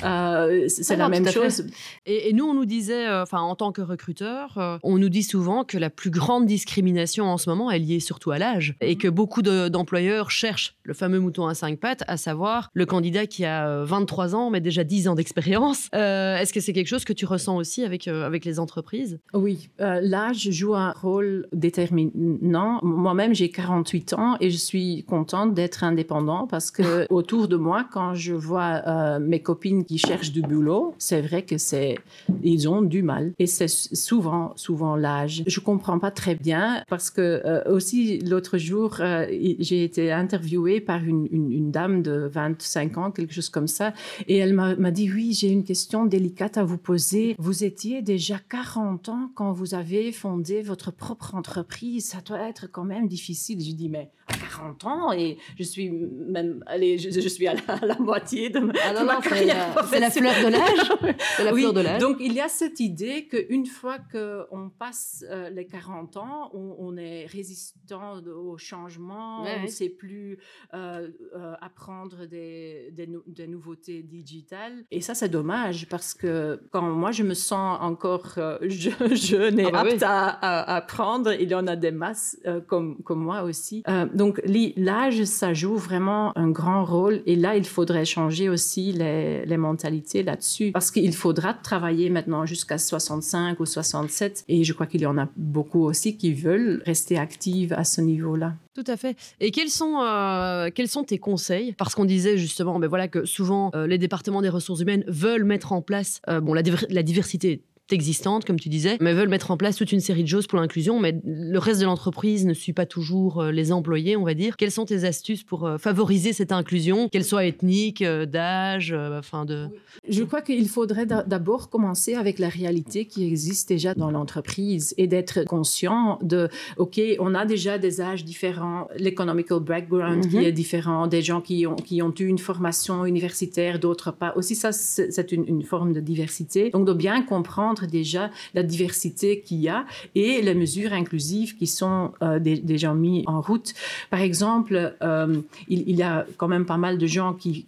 Euh, 0.04 0.66
c'est 0.68 0.95
la 0.95 1.10
même 1.10 1.27
chose. 1.27 1.66
Et, 2.06 2.33
nous, 2.33 2.45
on 2.45 2.54
nous 2.54 2.66
disait, 2.66 3.07
euh, 3.07 3.24
enfin, 3.24 3.39
en 3.39 3.56
tant 3.56 3.71
que 3.71 3.81
recruteur, 3.81 4.57
euh, 4.57 4.77
on 4.83 4.98
nous 4.98 5.10
dit 5.10 5.24
souvent 5.24 5.63
que 5.63 5.77
la 5.77 5.89
plus 5.89 6.10
grande 6.10 6.45
discrimination 6.45 7.25
en 7.25 7.38
ce 7.38 7.50
moment 7.50 7.71
est 7.71 7.80
liée 7.80 8.00
surtout 8.00 8.31
à 8.31 8.38
l'âge 8.38 8.75
et 8.81 8.95
que 8.95 9.07
beaucoup 9.07 9.42
d'employeurs 9.42 10.31
cherchent 10.31 10.75
le 10.83 10.94
fameux 10.94 11.19
mouton 11.19 11.48
à 11.48 11.54
cinq 11.54 11.80
pattes, 11.80 12.04
à 12.07 12.18
savoir 12.18 12.69
le 12.74 12.86
candidat 12.86 13.27
qui 13.27 13.45
a 13.45 13.83
23 13.83 14.36
ans 14.36 14.50
mais 14.50 14.62
déjà 14.62 14.83
10 14.83 15.07
ans 15.07 15.15
d'expérience. 15.15 15.88
Est-ce 15.94 16.54
que 16.54 16.60
c'est 16.60 16.74
quelque 16.74 16.88
chose 16.88 17.06
que 17.06 17.13
tu 17.13 17.25
ressens 17.25 17.57
aussi 17.57 17.83
avec, 17.83 18.07
avec 18.07 18.45
les 18.45 18.60
entreprises? 18.60 19.19
Oui, 19.33 19.69
l'âge 19.80 20.50
joue 20.51 20.75
un 20.75 20.92
rôle 20.92 21.48
déterminant. 21.54 22.80
Moi-même, 22.83 23.33
j'ai 23.33 23.50
48 23.50 24.13
ans 24.13 24.38
et 24.39 24.50
je 24.50 24.57
suis 24.57 25.04
contente 25.07 25.54
d'être 25.60 25.84
indépendant 25.84 26.48
parce 26.48 26.72
que 26.72 27.06
autour 27.10 27.50
de 27.50 27.58
moi, 27.58 27.86
quand 27.92 28.14
je 28.14 28.34
vois 28.34 28.82
euh, 28.88 29.20
mes 29.20 29.42
copines 29.42 29.84
qui 29.84 29.98
cherchent 29.98 30.32
du 30.32 30.42
boulot, 30.42 30.96
c'est 30.98 31.22
vrai 31.22 31.42
que 31.44 31.58
c'est 31.58 31.98
ils 32.44 32.70
ont 32.70 32.82
du 32.82 33.04
mal 33.04 33.34
et 33.40 33.48
c'est 33.48 33.68
souvent 33.68 34.54
souvent 34.56 34.96
l'âge. 34.96 35.44
Je 35.48 35.60
comprends 35.60 36.00
pas 36.00 36.12
très 36.12 36.36
bien 36.36 36.84
parce 36.88 37.10
que 37.10 37.22
euh, 37.22 37.76
aussi 37.76 38.20
l'autre 38.20 38.58
jour 38.58 38.98
euh, 39.02 39.26
j'ai 39.60 39.84
été 39.84 40.14
interviewée 40.14 40.80
par 40.80 41.04
une, 41.04 41.28
une, 41.32 41.72
dame 41.72 42.02
de 42.02 42.30
25 42.32 42.98
ans, 42.98 43.12
quelque 43.12 43.34
chose 43.34 43.50
comme 43.50 43.68
ça, 43.68 43.94
et 44.28 44.38
elle 44.38 44.54
m'a 44.54 44.92
dit 44.92 45.12
oui 45.12 45.34
j'ai 45.34 45.50
une 45.50 45.66
question 45.66 46.06
délicate 46.06 46.58
à 46.58 46.64
vous 46.64 46.78
poser. 46.78 47.36
Vous 47.38 47.66
étiez 47.66 48.02
déjà 48.02 48.38
40 48.50 49.10
ans 49.10 49.30
quand 49.36 49.52
vous 49.52 49.74
avez 49.74 50.14
fondé 50.14 50.62
votre 50.62 50.92
propre 50.92 51.36
entreprise, 51.36 52.06
ça 52.06 52.20
doit 52.26 52.48
être 52.48 52.72
quand 52.72 52.86
même 52.86 53.08
difficile. 53.08 53.60
Je 53.62 53.74
dis 53.74 53.90
mais 53.90 54.10
40 54.50 54.86
ans 54.86 55.12
et 55.12 55.38
je 55.57 55.63
suis 55.63 55.90
même, 55.90 56.63
allez, 56.68 56.98
je, 56.98 57.28
suis 57.28 57.48
à 57.48 57.56
la, 57.81 57.96
moitié 58.00 58.50
de, 58.50 58.60
ah 58.84 59.04
ma 59.04 59.22
carrière 59.22 59.88
C'est 59.90 60.00
la 60.00 60.10
fleur 60.10 60.34
de 60.44 60.51
l'âge. 60.51 61.16
C'est 61.38 61.44
la 61.44 61.54
fleur 61.54 61.74
de 61.74 61.81
l'âge. 61.81 62.01
Donc 62.01 62.18
il 62.19 62.34
y 62.34 62.42
a 62.42 62.50
cette 62.50 62.80
idée 62.80 63.28
qu'une 63.28 63.66
fois 63.66 63.98
qu'on 64.12 64.69
passe 64.69 65.24
euh, 65.30 65.50
les 65.50 65.66
40 65.66 66.18
ans, 66.18 66.51
on, 66.54 66.98
est 66.98 67.25
résistant 67.28 68.22
au 68.25 68.57
changement, 68.57 69.44
on 69.44 69.63
ne 69.63 69.68
sait 69.68 69.90
plus 69.90 70.40
euh, 70.74 71.10
euh, 71.36 71.54
apprendre 71.62 72.25
des, 72.25 72.92
des, 72.92 73.48
nouveautés 73.48 74.01
digitales. 74.01 74.86
Et 74.92 75.01
ça, 75.01 75.13
c'est 75.13 75.30
dommage 75.30 75.88
parce 75.88 76.13
que 76.13 76.62
quand 76.72 76.81
moi 76.81 77.12
je 77.12 77.24
me 77.24 77.34
sens 77.34 77.78
encore 77.81 78.38
jeune 78.62 79.60
et 79.60 79.66
ah 79.66 79.72
bah 79.72 79.80
apte 79.81 80.04
à, 80.04 80.75
apprendre, 80.75 81.34
il 81.34 81.50
y 81.50 81.56
en 81.56 81.68
a 81.68 81.75
des 81.75 81.91
masses 81.91 82.38
comme, 82.68 83.01
comme 83.03 83.22
moi 83.22 83.44
aussi. 83.44 83.84
donc 84.13 84.38
l'âge, 84.77 85.24
ça 85.24 85.53
joue 85.53 85.75
vraiment 85.75 86.38
un 86.38 86.50
grand 86.50 86.86
rôle. 86.86 87.22
Et 87.25 87.36
là, 87.36 87.55
il 87.55 87.65
faudrait 87.65 88.05
changer 88.05 88.50
aussi 88.50 88.91
les, 88.91 89.58
mentalités 89.58 90.24
là-dessus. 90.24 90.72
Parce 90.72 90.91
qu'il 90.91 91.13
faudra 91.13 91.53
travailler 91.53 92.10
maintenant 92.10 92.46
jusqu'à 92.46 92.77
65 92.77 93.60
ou 93.60 93.65
67. 93.65 94.46
Et 94.48 94.63
je 94.63 94.74
crois 94.74 94.86
qu'il 94.86 95.01
y 95.01 95.05
en 95.05 95.17
a 95.17 95.27
beaucoup 95.36 95.84
aussi 95.84 96.17
qui 96.17 96.34
veulent 96.34 96.81
rester 96.86 97.17
actives 97.17 97.74
à 97.74 97.84
ce 97.84 98.01
niveau-là. 98.01 98.53
Tout 98.74 98.84
à 98.88 98.96
fait. 98.96 99.17
Et 99.41 99.51
quels 99.51 99.69
sont, 99.69 100.00
euh, 100.01 100.69
quels 100.74 100.88
sont 100.88 101.03
tes 101.03 101.17
conseils? 101.17 101.74
Parce 101.74 101.96
qu'on 101.96 102.05
disait 102.05 102.38
justement 102.38 102.79
ben 102.79 102.88
voilà, 102.88 103.08
que 103.10 103.25
souvent 103.25 103.72
euh, 103.75 103.88
les 103.88 103.98
départements 103.98 104.41
des 104.41 104.50
ressources 104.50 104.79
humaines 104.79 105.03
veulent 105.08 105.43
mettre 105.43 105.74
en 105.74 105.81
place 105.81 106.22
euh, 106.29 106.39
bon, 106.39 106.53
la 106.53 107.03
diversité 107.03 107.62
existantes, 107.91 108.46
comme 108.46 108.60
tu 108.60 108.69
disais, 108.69 108.98
mais 109.01 109.13
veulent 109.13 109.29
mettre 109.29 109.51
en 109.51 109.58
place 109.58 109.75
toute 109.75 109.91
une 109.91 110.00
série 110.00 110.24
de 110.24 110.27
choses 110.27 110.48
pour 110.48 110.60
l'inclusion, 110.60 111.00
mais 111.00 111.19
le 111.24 111.58
reste 111.60 111.79
de 111.79 111.86
l'entreprise 111.86 112.46
ne 112.46 112.53
suit 112.53 112.74
pas 112.74 112.86
toujours 112.86 113.41
euh, 113.41 113.51
les 113.51 113.72
employés, 113.72 114.17
on 114.17 114.24
va 114.24 114.34
dire. 114.34 114.58
Quelles 114.58 114.72
sont 114.72 114.86
tes 114.86 115.05
astuces 115.05 115.43
pour 115.43 115.65
euh, 115.65 115.77
favoriser 115.77 116.34
cette 116.34 116.51
inclusion, 116.51 117.10
qu'elle 117.10 117.24
soit 117.24 117.46
ethnique, 117.46 118.01
euh, 118.01 118.25
d'âge, 118.25 118.96
enfin 119.17 119.46
de... 119.46 119.67
Je 120.08 120.24
crois 120.24 120.41
qu'il 120.41 120.67
faudrait 120.67 121.05
d'abord 121.05 121.69
commencer 121.69 122.15
avec 122.15 122.39
la 122.39 122.50
réalité 122.50 123.05
qui 123.05 123.25
existe 123.25 123.69
déjà 123.69 123.93
dans 123.93 124.12
l'entreprise 124.12 124.93
et 124.98 125.08
d'être 125.08 125.46
conscient 125.46 126.19
de, 126.22 126.50
OK, 126.77 127.00
on 127.19 127.36
a 127.36 127.46
déjà 127.46 127.77
des 127.77 128.01
âges 128.01 128.24
différents, 128.24 128.88
l'economical 128.98 129.60
background 129.60 130.27
qui 130.27 130.38
mhm. 130.38 130.43
est 130.43 130.51
différent, 130.51 131.08
des 131.08 131.22
gens 131.22 131.41
qui 131.41 131.65
ont, 131.65 131.75
qui 131.75 132.01
ont 132.01 132.13
eu 132.19 132.25
une 132.25 132.38
formation 132.38 133.05
universitaire, 133.05 133.79
d'autres 133.79 134.12
pas. 134.12 134.34
Aussi, 134.36 134.55
ça, 134.55 134.72
c'est 134.72 135.31
une, 135.31 135.46
une 135.48 135.63
forme 135.63 135.93
de 135.93 136.00
diversité. 136.00 136.69
Donc, 136.69 136.86
de 136.86 136.93
bien 136.93 137.22
comprendre 137.22 137.78
déjà 137.88 138.29
la 138.53 138.63
diversité 138.63 139.41
qu'il 139.41 139.59
y 139.59 139.69
a 139.69 139.86
et 140.15 140.41
les 140.41 140.55
mesures 140.55 140.93
inclusives 140.93 141.55
qui 141.57 141.67
sont 141.67 142.12
euh, 142.21 142.39
déjà 142.39 142.93
mises 142.93 143.24
en 143.27 143.41
route. 143.41 143.74
Par 144.09 144.21
exemple, 144.21 144.95
euh, 145.01 145.41
il, 145.67 145.95
y 145.95 146.03
a 146.03 146.25
quand 146.38 146.48
même 146.48 146.65
pas 146.65 146.77
mal 146.77 146.98
de 146.98 147.07
gens 147.07 147.33
qui, 147.33 147.65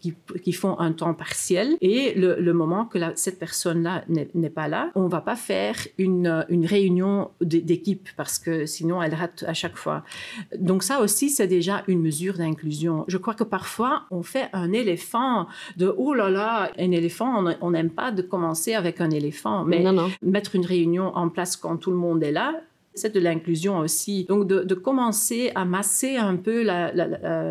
font 0.53 0.77
un 0.79 0.91
temps 0.91 1.13
partiel 1.13 1.77
et 1.81 2.13
le, 2.15 2.51
moment 2.51 2.85
que 2.85 2.99
cette 3.15 3.39
personne-là 3.39 4.03
n'est 4.07 4.49
pas 4.49 4.67
là, 4.67 4.91
on 4.95 5.07
va 5.07 5.21
pas 5.21 5.35
faire 5.35 5.75
une, 5.97 6.45
une 6.49 6.65
réunion 6.65 7.31
d'équipe 7.41 8.09
parce 8.17 8.37
que 8.37 8.65
sinon 8.65 9.01
elle 9.01 9.15
rate 9.15 9.43
à 9.47 9.53
chaque 9.53 9.77
fois. 9.77 10.03
Donc 10.57 10.83
ça 10.83 10.99
aussi, 10.99 11.29
c'est 11.29 11.47
déjà 11.47 11.83
une 11.87 12.01
mesure 12.01 12.37
d'inclusion. 12.37 13.05
Je 13.07 13.17
crois 13.17 13.33
que 13.33 13.43
parfois, 13.43 14.03
on 14.11 14.23
fait 14.23 14.49
un 14.53 14.71
éléphant 14.73 15.47
de 15.77 15.93
oh 15.97 16.13
là 16.13 16.29
là, 16.29 16.71
un 16.77 16.91
éléphant, 16.91 17.43
on 17.61 17.71
n'aime 17.71 17.89
pas 17.89 18.11
de 18.11 18.21
commencer 18.21 18.73
avec 18.73 19.01
un 19.01 19.09
éléphant, 19.09 19.63
mais 19.63 19.83
mettre 20.22 20.55
une 20.55 20.65
réunion 20.65 21.15
en 21.15 21.29
place 21.29 21.55
quand 21.55 21.77
tout 21.77 21.91
le 21.91 21.98
monde 21.98 22.24
est 22.24 22.31
là, 22.31 22.62
c'est 22.93 23.13
de 23.13 23.19
l'inclusion 23.19 23.79
aussi. 23.79 24.25
Donc, 24.25 24.48
de, 24.48 24.74
commencer 24.81 25.51
à 25.53 25.63
masser 25.63 26.17
un 26.17 26.36
peu 26.36 26.63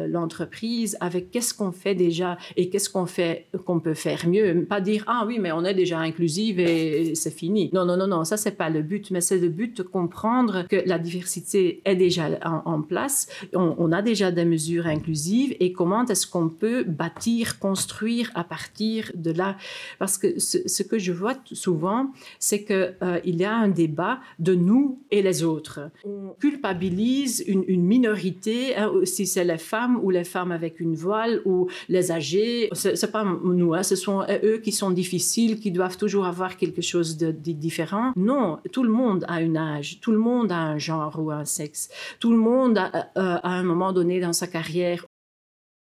l'entreprise 0.09 0.97
avec 1.01 1.31
qu'est-ce 1.31 1.55
qu'on 1.55 1.71
fait 1.71 1.95
déjà 1.95 2.37
et 2.57 2.69
qu'est-ce 2.69 2.91
qu'on 2.91 3.07
fait 3.07 3.47
qu'on 3.65 3.79
peut 3.79 3.95
faire 3.95 4.27
mieux. 4.27 4.67
Pas 4.69 4.81
dire 4.81 5.05
ah 5.07 5.25
oui 5.27 5.39
mais 5.39 5.53
on 5.53 5.65
est 5.65 5.75
déjà 5.75 5.99
inclusive 5.99 6.59
et, 6.59 7.15
c'est 7.15 7.31
fini. 7.31 7.71
Non 7.73 7.85
non 7.85 7.97
non 7.97 8.09
non 8.09 8.25
ça 8.25 8.37
c'est 8.37 8.57
pas 8.57 8.69
le 8.69 8.83
but, 8.83 9.11
mais 9.11 9.21
c'est 9.21 9.39
le 9.39 9.49
but 9.49 9.77
de 9.77 9.83
comprendre 9.83 10.67
que 10.69 10.83
la 10.87 10.99
diversité 10.99 11.81
est 11.85 11.97
déjà 11.97 12.29
en, 12.45 12.83
place. 12.83 13.29
On, 13.55 13.93
a 13.93 14.03
déjà 14.03 14.31
des 14.31 14.45
mesures 14.45 14.87
inclusives 14.87 15.55
et 15.61 15.73
comment 15.73 16.05
est-ce 16.07 16.27
qu'on 16.27 16.49
peut 16.49 16.83
bâtir, 16.85 17.59
construire 17.59 18.31
à 18.35 18.43
partir 18.43 19.13
de 19.15 19.31
là? 19.31 19.57
Parce 19.99 20.19
que 20.19 20.39
ce, 20.39 20.83
que 20.83 20.99
je 20.99 21.13
vois 21.13 21.35
souvent, 21.53 22.11
c'est 22.39 22.63
que 22.63 22.95
euh, 23.03 23.21
il 23.25 23.37
y 23.37 23.45
a 23.45 23.55
un 23.55 23.69
débat 23.69 24.19
de 24.39 24.55
nous 24.55 24.99
et 25.11 25.23
les 25.23 25.30
autres. 25.43 25.81
On 26.05 26.35
culpabilise 26.39 27.45
une, 27.47 27.83
minorité, 27.83 28.77
hein, 28.77 28.93
si 29.05 29.27
c'est 29.27 29.45
les 29.45 29.59
femmes 29.59 29.99
ou 30.03 30.11
les 30.11 30.25
femmes 30.25 30.53
avec 30.53 30.81
une 30.81 30.95
voile 30.95 31.41
ou 31.45 31.69
les 31.89 32.13
âgés. 32.13 32.69
C'est 32.73 33.11
pas 33.11 33.25
nous, 33.25 33.75
hein, 33.75 33.83
ce 33.83 33.97
sont 33.97 34.25
eux 34.45 34.59
qui 34.59 34.73
sont 34.73 34.91
difficiles, 34.91 35.59
qui 35.59 35.71
doivent 35.71 35.97
toujours 35.97 36.27
avoir 36.27 36.57
quelque 36.57 36.83
chose 36.83 37.17
de, 37.17 37.31
différent. 37.31 38.13
Non, 38.17 38.59
tout 38.73 38.83
le 38.83 38.91
monde 38.91 39.25
a 39.29 39.35
un 39.35 39.57
âge, 39.57 40.01
tout 40.01 40.13
le 40.13 40.19
monde 40.19 40.53
a 40.53 40.59
un 40.59 40.79
genre 40.79 41.19
ou 41.19 41.31
un 41.31 41.45
sexe. 41.45 41.89
Tout 42.19 42.31
le 42.31 42.39
monde, 42.39 42.79
a, 42.79 43.11
euh, 43.17 43.39
à 43.43 43.51
un 43.51 43.63
moment 43.63 43.93
donné 43.93 44.21
dans 44.21 44.33
sa 44.33 44.47
carrière, 44.47 45.05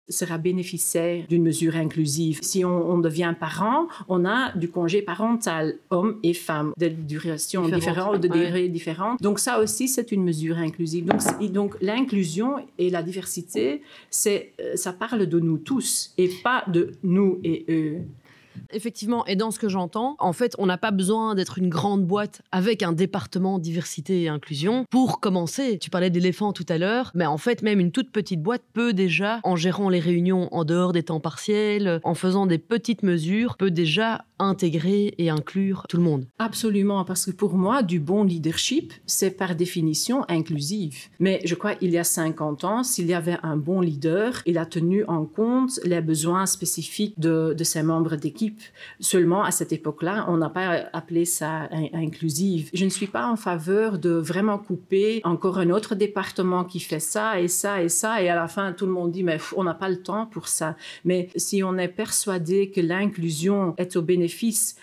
sera 0.09 0.37
bénéficiaire 0.37 1.25
d'une 1.27 1.43
mesure 1.43 1.75
inclusive. 1.75 2.39
Si 2.41 2.65
on, 2.65 2.97
devient 2.99 3.33
parent, 3.39 3.87
on 4.07 4.25
a 4.25 4.55
du 4.55 4.69
congé 4.69 5.01
parental, 5.01 5.75
hommes 5.89 6.17
et 6.23 6.33
femmes, 6.33 6.73
de 6.77 6.89
duration 6.89 7.67
différente, 7.67 8.19
de 8.19 8.27
durée 8.27 8.67
différente. 8.69 9.21
Donc 9.21 9.39
ça 9.39 9.59
aussi, 9.59 9.87
c'est 9.87 10.11
une 10.11 10.23
mesure 10.23 10.57
inclusive. 10.57 11.05
Donc, 11.05 11.51
donc 11.51 11.75
l'inclusion 11.81 12.55
et 12.77 12.89
la 12.89 13.03
diversité, 13.03 13.81
c'est, 14.09 14.53
euh, 14.59 14.75
ça 14.75 14.93
parle 14.93 15.25
de 15.25 15.39
nous 15.39 15.57
tous 15.57 16.13
et 16.17 16.29
pas 16.43 16.63
de 16.67 16.91
nous 17.03 17.39
et 17.43 17.65
eux. 17.69 18.01
Effectivement, 18.71 19.25
et 19.25 19.35
dans 19.35 19.51
ce 19.51 19.59
que 19.59 19.69
j'entends, 19.69 20.15
en 20.19 20.33
fait, 20.33 20.55
on 20.57 20.65
n'a 20.65 20.77
pas 20.77 20.91
besoin 20.91 21.35
d'être 21.35 21.57
une 21.57 21.69
grande 21.69 22.05
boîte 22.05 22.41
avec 22.51 22.83
un 22.83 22.91
département 22.91 23.59
diversité 23.59 24.23
et 24.23 24.29
inclusion 24.29 24.85
pour 24.89 25.19
commencer. 25.19 25.77
Tu 25.79 25.89
parlais 25.89 26.09
d'éléphants 26.09 26.53
tout 26.53 26.65
à 26.69 26.77
l'heure, 26.77 27.11
mais 27.15 27.25
en 27.25 27.37
fait, 27.37 27.61
même 27.61 27.79
une 27.79 27.91
toute 27.91 28.11
petite 28.11 28.41
boîte 28.41 28.63
peut 28.73 28.93
déjà, 28.93 29.39
en 29.43 29.55
gérant 29.55 29.89
les 29.89 29.99
réunions 29.99 30.47
en 30.53 30.65
dehors 30.65 30.93
des 30.93 31.03
temps 31.03 31.19
partiels, 31.19 31.99
en 32.03 32.13
faisant 32.13 32.45
des 32.45 32.57
petites 32.57 33.03
mesures, 33.03 33.57
peut 33.57 33.71
déjà 33.71 34.25
intégrer 34.39 35.13
et 35.17 35.29
inclure 35.29 35.85
tout 35.89 35.97
le 35.97 36.03
monde. 36.03 36.25
Absolument, 36.39 37.03
parce 37.03 37.25
que 37.25 37.31
pour 37.31 37.53
moi, 37.55 37.83
du 37.83 37.99
bon 37.99 38.23
leadership, 38.23 38.93
c'est 39.05 39.31
par 39.31 39.55
définition 39.55 40.25
inclusif. 40.29 41.11
Mais 41.19 41.41
je 41.43 41.55
crois 41.55 41.75
qu'il 41.75 41.91
y 41.91 41.97
a 41.97 42.03
50 42.03 42.63
ans, 42.63 42.83
s'il 42.83 43.07
y 43.07 43.13
avait 43.13 43.37
un 43.43 43.57
bon 43.57 43.81
leader, 43.81 44.41
il 44.45 44.57
a 44.57 44.65
tenu 44.65 45.03
en 45.05 45.25
compte 45.25 45.79
les 45.83 46.01
besoins 46.01 46.45
spécifiques 46.45 47.19
de, 47.19 47.53
de 47.57 47.63
ses 47.63 47.83
membres 47.83 48.15
d'équipe. 48.15 48.61
Seulement, 48.99 49.43
à 49.43 49.51
cette 49.51 49.73
époque-là, 49.73 50.25
on 50.29 50.37
n'a 50.37 50.49
pas 50.49 50.85
appelé 50.93 51.25
ça 51.25 51.69
inclusif. 51.93 52.69
Je 52.73 52.85
ne 52.85 52.89
suis 52.89 53.07
pas 53.07 53.27
en 53.27 53.35
faveur 53.35 53.99
de 53.99 54.11
vraiment 54.11 54.57
couper 54.57 55.21
encore 55.23 55.59
un 55.59 55.69
autre 55.69 55.95
département 55.95 56.63
qui 56.63 56.79
fait 56.79 56.99
ça 56.99 57.41
et 57.41 57.47
ça 57.47 57.83
et 57.83 57.89
ça, 57.89 58.21
et 58.21 58.29
à 58.29 58.35
la 58.35 58.47
fin, 58.47 58.71
tout 58.71 58.85
le 58.85 58.91
monde 58.91 59.11
dit, 59.11 59.23
mais 59.23 59.37
on 59.57 59.63
n'a 59.63 59.73
pas 59.73 59.89
le 59.89 60.01
temps 60.01 60.25
pour 60.25 60.47
ça. 60.47 60.75
Mais 61.03 61.29
si 61.35 61.63
on 61.63 61.77
est 61.77 61.87
persuadé 61.89 62.71
que 62.71 62.81
l'inclusion 62.81 63.73
est 63.77 63.95
au 63.95 64.01
bénéfice 64.01 64.28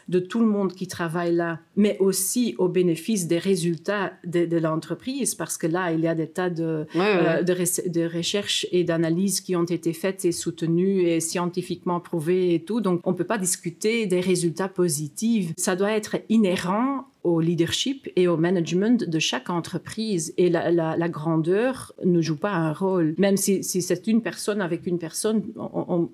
de 0.08 0.18
tout 0.18 0.40
le 0.40 0.46
monde 0.46 0.72
qui 0.72 0.86
travaille 0.86 1.34
là, 1.34 1.60
mais 1.76 1.96
aussi 2.00 2.54
au 2.58 2.68
bénéfice 2.68 3.26
des 3.26 3.38
résultats 3.38 4.12
de, 4.24 4.56
l'entreprise, 4.56 5.34
parce 5.34 5.58
que 5.58 5.66
là, 5.66 5.92
il 5.92 6.00
y 6.00 6.08
a 6.08 6.14
des 6.14 6.26
tas 6.26 6.50
de, 6.50 6.86
euh, 6.96 7.42
de, 7.42 8.16
recherches 8.16 8.66
et 8.72 8.84
d'analyses 8.84 9.40
qui 9.40 9.56
ont 9.56 9.64
été 9.64 9.92
faites 9.92 10.24
et 10.24 10.32
soutenues 10.32 11.02
et 11.02 11.20
scientifiquement 11.20 12.00
prouvées 12.00 12.54
et 12.54 12.62
tout. 12.62 12.80
Donc, 12.80 13.00
on 13.04 13.12
ne 13.12 13.16
peut 13.16 13.24
pas 13.24 13.38
discuter 13.38 14.06
des 14.06 14.20
résultats 14.20 14.68
positifs. 14.68 15.52
Ça 15.56 15.76
doit 15.76 15.92
être 15.92 16.16
inhérent 16.28 17.06
au 17.26 17.40
leadership 17.40 18.08
et 18.14 18.28
au 18.28 18.36
management 18.36 19.02
de 19.02 19.18
chaque 19.18 19.50
entreprise. 19.50 20.32
Et 20.38 20.48
la, 20.48 21.08
grandeur 21.08 21.92
ne 22.04 22.20
joue 22.20 22.36
pas 22.36 22.52
un 22.52 22.72
rôle. 22.72 23.14
Même 23.18 23.36
si, 23.36 23.62
c'est 23.62 24.06
une 24.06 24.22
personne 24.22 24.60
avec 24.60 24.86
une 24.86 24.98
personne 24.98 25.42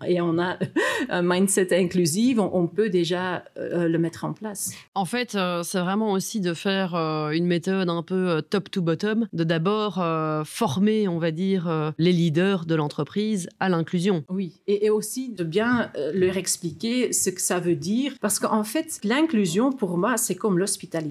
et 0.07 0.21
on 0.21 0.39
a 0.39 0.59
un 1.11 1.23
mindset 1.23 1.77
inclusif, 1.79 2.39
on, 2.39 2.67
peut 2.67 2.89
déjà 2.89 3.45
euh, 3.59 3.89
le 3.89 3.99
mettre 3.99 4.25
en 4.25 4.33
place. 4.33 4.73
En 4.95 5.05
fait, 5.05 5.35
euh, 5.35 5.63
c'est 5.63 5.81
vraiment 5.81 6.13
aussi 6.13 6.41
de 6.41 6.55
faire 6.55 6.95
euh, 6.95 7.31
une 7.31 7.47
méthode 7.47 7.91
un 7.91 8.03
peu 8.03 8.41
top 8.49 8.71
to 8.71 8.81
bottom, 8.81 9.27
de 9.33 9.45
d'abord 9.45 10.03
former, 10.47 11.09
on 11.09 11.19
va 11.19 11.31
dire, 11.31 11.93
les 11.99 12.13
leaders 12.13 12.65
de 12.65 12.75
l'entreprise 12.75 13.49
à 13.61 13.69
l'inclusion. 13.69 14.25
Oui, 14.31 14.61
et, 14.67 14.87
et, 14.87 14.91
aussi 14.91 15.31
de 15.31 15.45
bien 15.45 15.91
leur 16.15 16.37
expliquer 16.37 17.13
ce 17.13 17.31
que 17.31 17.41
ça 17.41 17.61
veut 17.61 17.75
dire. 17.75 18.15
Parce 18.21 18.39
qu'en 18.39 18.65
fait, 18.65 19.01
l'inclusion, 19.05 19.73
pour 19.73 19.99
moi, 19.99 20.17
c'est 20.17 20.35
comme 20.35 20.59
l'hospitalité 20.59 21.02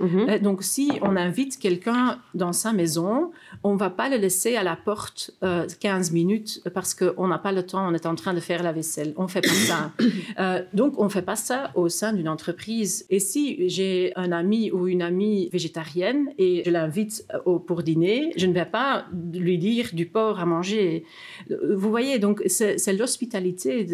Mhm. 0.00 0.26
Euh, 0.28 0.38
donc, 0.38 0.62
si 0.62 0.90
on 1.02 1.16
invite 1.16 1.58
quelqu'un 1.58 2.18
dans 2.34 2.52
sa 2.52 2.72
maison, 2.72 3.30
on 3.64 3.76
va 3.76 3.90
pas 3.90 4.08
le 4.08 4.16
laisser 4.16 4.56
à 4.56 4.62
la 4.62 4.76
porte 4.76 5.32
15 5.40 6.10
euh, 6.10 6.14
minutes 6.14 6.62
parce 6.74 6.94
qu'on 6.94 7.26
n'a 7.28 7.38
pas 7.38 7.52
le 7.52 7.64
temps, 7.64 7.88
on 7.88 7.94
est 7.94 8.06
en 8.06 8.14
train 8.14 8.34
de 8.34 8.40
faire 8.40 8.62
la 8.62 8.72
vaisselle. 8.72 9.12
On 9.16 9.28
fait 9.28 9.40
pas 9.40 9.48
ça. 9.48 9.92
Euh, 10.38 10.62
donc, 10.72 10.98
on 10.98 11.08
fait 11.08 11.22
pas 11.22 11.36
ça 11.36 11.70
au 11.74 11.88
sein 11.88 12.12
d'une 12.12 12.28
entreprise. 12.28 13.04
Et 13.10 13.18
si 13.18 13.68
j'ai 13.68 14.12
un 14.16 14.32
ami 14.32 14.70
ou 14.70 14.86
une 14.86 15.02
amie 15.02 15.48
végétarienne 15.52 16.30
et 16.38 16.62
je 16.64 16.70
l'invite 16.70 17.26
pour 17.66 17.82
dîner, 17.82 18.32
je 18.36 18.46
ne 18.46 18.54
vais 18.54 18.64
pas 18.64 19.06
lui 19.32 19.58
dire 19.58 19.90
du 19.92 20.06
porc 20.06 20.40
à 20.40 20.46
manger. 20.46 21.04
Vous 21.50 21.90
voyez, 21.90 22.18
donc 22.18 22.42
c'est 22.46 22.92
l'hospitalité. 22.92 23.86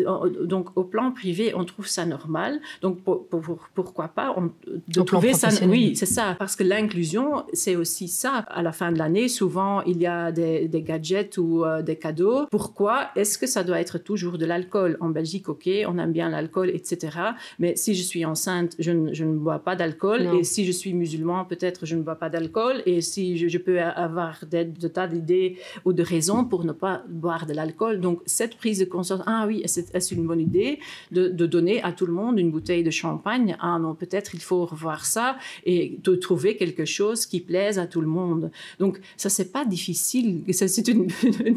Donc, 0.44 0.76
au 0.76 0.84
plan 0.84 1.10
privé, 1.10 1.52
on 1.54 1.64
trouve 1.64 1.86
ça 1.86 2.06
normal. 2.06 2.60
Donc, 2.82 3.02
pour, 3.02 3.26
pourquoi 3.74 4.08
pas 4.08 4.34
on, 4.36 4.50
de 4.88 5.00
trouver 5.02 5.34
oui, 5.66 5.96
c'est 5.96 6.06
ça. 6.06 6.36
Parce 6.38 6.56
que 6.56 6.64
l'inclusion, 6.64 7.44
c'est 7.52 7.76
aussi 7.76 8.08
ça. 8.08 8.44
À 8.48 8.62
la 8.62 8.72
fin 8.72 8.92
de 8.92 8.98
l'année, 8.98 9.28
souvent, 9.28 9.82
il 9.82 10.00
y 10.00 10.06
a 10.06 10.32
des, 10.32 10.68
gadgets 10.86 11.38
ou 11.38 11.64
euh, 11.64 11.82
des 11.82 11.96
cadeaux. 11.96 12.46
Pourquoi 12.50 13.08
est-ce 13.16 13.38
que 13.38 13.46
ça 13.46 13.64
doit 13.64 13.80
être 13.80 13.98
toujours 13.98 14.38
de 14.38 14.46
l'alcool? 14.46 14.96
En 15.00 15.10
Belgique, 15.10 15.48
ok, 15.48 15.68
on 15.86 15.98
aime 15.98 16.12
bien 16.12 16.28
l'alcool, 16.28 16.70
etc. 16.70 17.18
Mais 17.58 17.76
si 17.76 17.94
je 17.94 18.02
suis 18.02 18.24
enceinte, 18.24 18.74
je, 18.78 18.92
ne 18.92 19.36
bois 19.36 19.58
pas 19.58 19.76
d'alcool. 19.76 20.28
Et 20.38 20.44
si 20.44 20.64
je 20.64 20.72
suis 20.72 20.94
musulman, 20.94 21.44
peut-être 21.44 21.86
je 21.86 21.96
ne 21.96 22.02
bois 22.02 22.16
pas 22.16 22.28
d'alcool. 22.28 22.82
Et 22.86 23.00
si 23.00 23.36
je, 23.36 23.58
peux 23.58 23.80
avoir 23.80 24.38
des, 24.48 24.64
de 24.64 24.88
tas 24.88 25.06
d'idées 25.06 25.58
ou 25.84 25.92
de 25.92 26.02
raisons 26.02 26.44
pour 26.44 26.64
ne 26.64 26.72
pas 26.72 27.02
boire 27.08 27.46
de 27.46 27.54
l'alcool. 27.54 28.00
Donc, 28.00 28.20
cette 28.26 28.56
prise 28.56 28.78
de 28.78 28.84
conscience, 28.84 29.22
ah 29.26 29.44
oui, 29.46 29.62
est-ce 29.64 30.14
une 30.14 30.26
bonne 30.26 30.40
idée 30.40 30.78
de, 31.10 31.28
de 31.28 31.46
donner 31.46 31.82
à 31.82 31.92
tout 31.92 32.06
le 32.06 32.12
monde 32.12 32.38
une 32.38 32.50
bouteille 32.50 32.84
de 32.84 32.90
champagne? 32.90 33.56
Ah 33.60 33.78
non, 33.78 33.94
peut-être 33.94 34.34
il 34.34 34.40
faut 34.40 34.64
revoir 34.66 35.04
ça 35.04 35.25
et 35.64 35.98
de 36.02 36.14
trouver 36.14 36.56
quelque 36.56 36.84
chose 36.84 37.26
qui 37.26 37.40
plaise 37.40 37.78
à 37.78 37.86
tout 37.86 38.00
le 38.00 38.06
monde. 38.06 38.50
Donc 38.78 39.00
ça 39.16 39.28
c'est 39.28 39.52
pas 39.52 39.64
difficile, 39.64 40.42
c'est 40.52 40.88
une, 40.88 41.06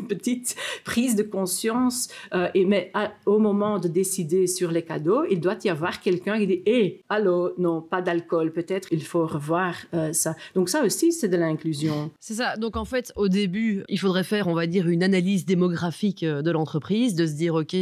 petite 0.08 0.56
prise 0.84 1.16
de 1.16 1.24
conscience. 1.24 2.10
Euh, 2.34 2.48
et 2.54 2.66
mais 2.66 2.92
au 3.26 3.40
moment 3.40 3.80
de 3.80 3.88
décider 3.88 4.48
sur 4.48 4.72
les 4.72 4.84
cadeaux, 4.84 5.24
il 5.30 5.40
doit 5.40 5.58
y 5.64 5.70
avoir 5.70 6.02
quelqu'un 6.02 6.38
qui 6.40 6.48
dit 6.48 6.62
"Hé, 6.66 7.04
allô, 7.10 7.54
non, 7.58 7.82
pas 7.82 8.02
d'alcool. 8.02 8.52
Peut-être 8.52 8.88
il 8.92 9.04
faut 9.04 9.26
revoir 9.26 9.76
euh, 9.94 10.14
ça." 10.14 10.36
Donc 10.56 10.70
ça 10.70 10.84
aussi 10.84 11.12
c'est 11.12 11.28
de 11.28 11.38
l'inclusion. 11.38 12.12
C'est 12.20 12.36
ça. 12.36 12.58
Donc 12.58 12.76
en 12.78 12.86
fait 12.86 13.12
au 13.16 13.28
début 13.28 13.84
il 13.90 14.00
faudrait 14.00 14.24
faire 14.24 14.48
on 14.48 14.54
va 14.54 14.68
dire 14.68 14.88
une 14.88 15.04
analyse 15.04 15.46
démographique 15.46 16.24
euh, 16.24 16.42
de 16.42 16.52
l'entreprise, 16.52 17.16
de 17.16 17.26
se 17.26 17.34
dire 17.34 17.56
ok 17.56 17.76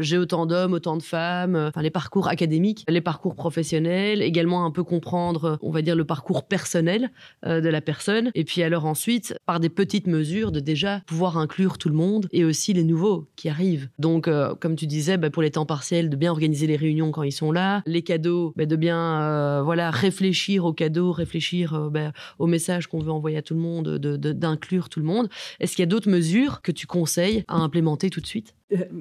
j'ai 0.00 0.18
autant 0.18 0.46
d'hommes, 0.46 0.72
autant 0.72 0.96
de 0.96 1.02
femmes, 1.02 1.56
enfin 1.56 1.82
les 1.82 1.90
parcours 1.90 2.28
académiques, 2.28 2.84
les 2.88 3.00
parcours 3.00 3.34
professionnels, 3.34 4.22
également 4.22 4.57
un 4.64 4.70
peu 4.70 4.84
comprendre, 4.84 5.58
on 5.62 5.70
va 5.70 5.82
dire, 5.82 5.96
le 5.96 6.04
parcours 6.04 6.46
personnel 6.46 7.10
euh, 7.46 7.60
de 7.60 7.68
la 7.68 7.80
personne. 7.80 8.30
Et 8.34 8.44
puis 8.44 8.62
alors 8.62 8.86
ensuite, 8.86 9.34
par 9.46 9.60
des 9.60 9.68
petites 9.68 10.06
mesures, 10.06 10.52
de 10.52 10.60
déjà 10.60 11.00
pouvoir 11.06 11.38
inclure 11.38 11.78
tout 11.78 11.88
le 11.88 11.94
monde 11.94 12.28
et 12.32 12.44
aussi 12.44 12.72
les 12.72 12.84
nouveaux 12.84 13.28
qui 13.36 13.48
arrivent. 13.48 13.88
Donc, 13.98 14.28
euh, 14.28 14.54
comme 14.54 14.76
tu 14.76 14.86
disais, 14.86 15.16
bah, 15.16 15.30
pour 15.30 15.42
les 15.42 15.50
temps 15.50 15.66
partiels, 15.66 16.10
de 16.10 16.16
bien 16.16 16.30
organiser 16.30 16.66
les 16.66 16.76
réunions 16.76 17.10
quand 17.10 17.22
ils 17.22 17.32
sont 17.32 17.52
là, 17.52 17.82
les 17.86 18.02
cadeaux, 18.02 18.52
bah, 18.56 18.66
de 18.66 18.76
bien 18.76 19.22
euh, 19.22 19.62
voilà 19.62 19.90
réfléchir 19.90 20.64
aux 20.64 20.72
cadeaux, 20.72 21.12
réfléchir 21.12 21.90
bah, 21.90 22.12
aux 22.38 22.46
messages 22.46 22.86
qu'on 22.86 23.00
veut 23.00 23.12
envoyer 23.12 23.38
à 23.38 23.42
tout 23.42 23.54
le 23.54 23.60
monde, 23.60 23.98
d'inclure 23.98 24.88
tout 24.88 25.00
le 25.00 25.06
monde. 25.06 25.28
Est-ce 25.60 25.76
qu'il 25.76 25.82
y 25.82 25.84
a 25.84 25.86
d'autres 25.86 26.10
mesures 26.10 26.62
que 26.62 26.72
tu 26.72 26.86
conseilles 26.86 27.44
à 27.48 27.56
implémenter 27.56 28.10
tout 28.10 28.20
de 28.20 28.26
suite? 28.26 28.54
euh, 28.54 28.57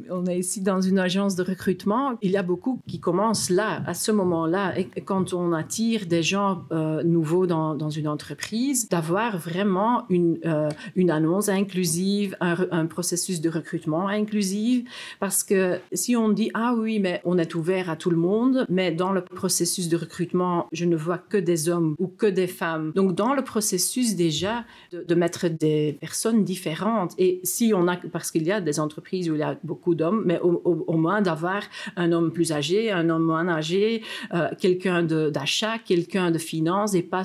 on 0.10 0.26
est 0.26 0.40
ici 0.40 0.62
dans 0.62 0.82
une 0.82 1.00
agence 1.00 1.36
de 1.36 1.44
recrutement. 1.44 2.18
Il 2.22 2.32
y 2.32 2.38
a 2.38 2.44
beaucoup 2.44 2.80
qui 2.88 3.00
commencent 3.00 3.50
là, 3.50 3.84
à 3.86 3.94
ce 3.94 4.12
moment-là. 4.12 4.78
Et 4.80 4.86
quand 5.02 5.34
on 5.34 5.52
attire 5.52 6.06
des 6.06 6.24
gens 6.24 6.64
euh, 6.72 7.04
nouveaux 7.04 7.48
dans, 7.48 7.90
une 7.90 8.08
entreprise, 8.08 8.88
d'avoir 8.90 9.38
vraiment 9.38 10.06
une, 10.10 10.40
euh, 10.46 10.70
annonce 11.10 11.50
inclusive, 11.50 12.36
un, 12.40 12.86
processus 12.86 13.42
de 13.42 13.50
recrutement 13.50 14.08
inclusif. 14.08 14.88
Parce 15.20 15.44
que 15.44 15.80
si 15.92 16.16
on 16.16 16.30
dit, 16.30 16.50
ah 16.54 16.74
oui, 16.78 17.00
mais 17.00 17.22
on 17.26 17.38
est 17.38 17.56
ouvert 17.56 17.90
à 17.90 17.96
tout 17.96 18.10
le 18.10 18.18
monde, 18.18 18.66
mais 18.70 18.92
dans 18.92 19.12
le 19.12 19.22
processus 19.22 19.90
de 19.90 19.98
recrutement, 19.98 20.68
je 20.72 20.86
ne 20.86 20.96
vois 20.96 21.18
que 21.18 21.38
des 21.38 21.70
hommes 21.70 21.96
ou 22.00 22.08
que 22.08 22.28
des 22.28 22.48
femmes. 22.48 22.92
Donc, 22.96 23.16
dans 23.16 23.34
le 23.34 23.44
processus 23.44 24.16
déjà, 24.16 24.64
de, 24.92 25.04
de 25.04 25.16
mettre 25.16 25.48
des 25.50 25.98
personnes 26.00 26.44
différentes. 26.44 27.14
Et 27.18 27.42
si 27.44 27.74
on 27.76 27.88
a, 27.88 27.98
parce 27.98 28.32
qu'il 28.32 28.44
y 28.44 28.52
a 28.52 28.62
des 28.62 28.80
entreprises 28.80 29.30
où 29.30 29.36
il 29.36 29.40
y 29.40 29.44
a 29.44 29.57
beaucoup 29.64 29.96
d'hommes, 29.96 30.24
mais 30.26 30.40
au, 30.40 30.98
moins 30.98 31.22
d'avoir 31.22 31.64
un 31.96 32.12
homme 32.12 32.32
plus 32.32 32.52
âgé, 32.52 32.92
un 32.92 33.10
homme 33.10 33.24
moins 33.24 33.48
âgé, 33.48 34.02
euh, 34.34 34.50
quelqu'un 34.60 35.04
d'achat, 35.04 35.78
quelqu'un 35.80 36.32
de 36.32 36.38
finance, 36.38 36.94
et 36.96 37.04
pas 37.04 37.24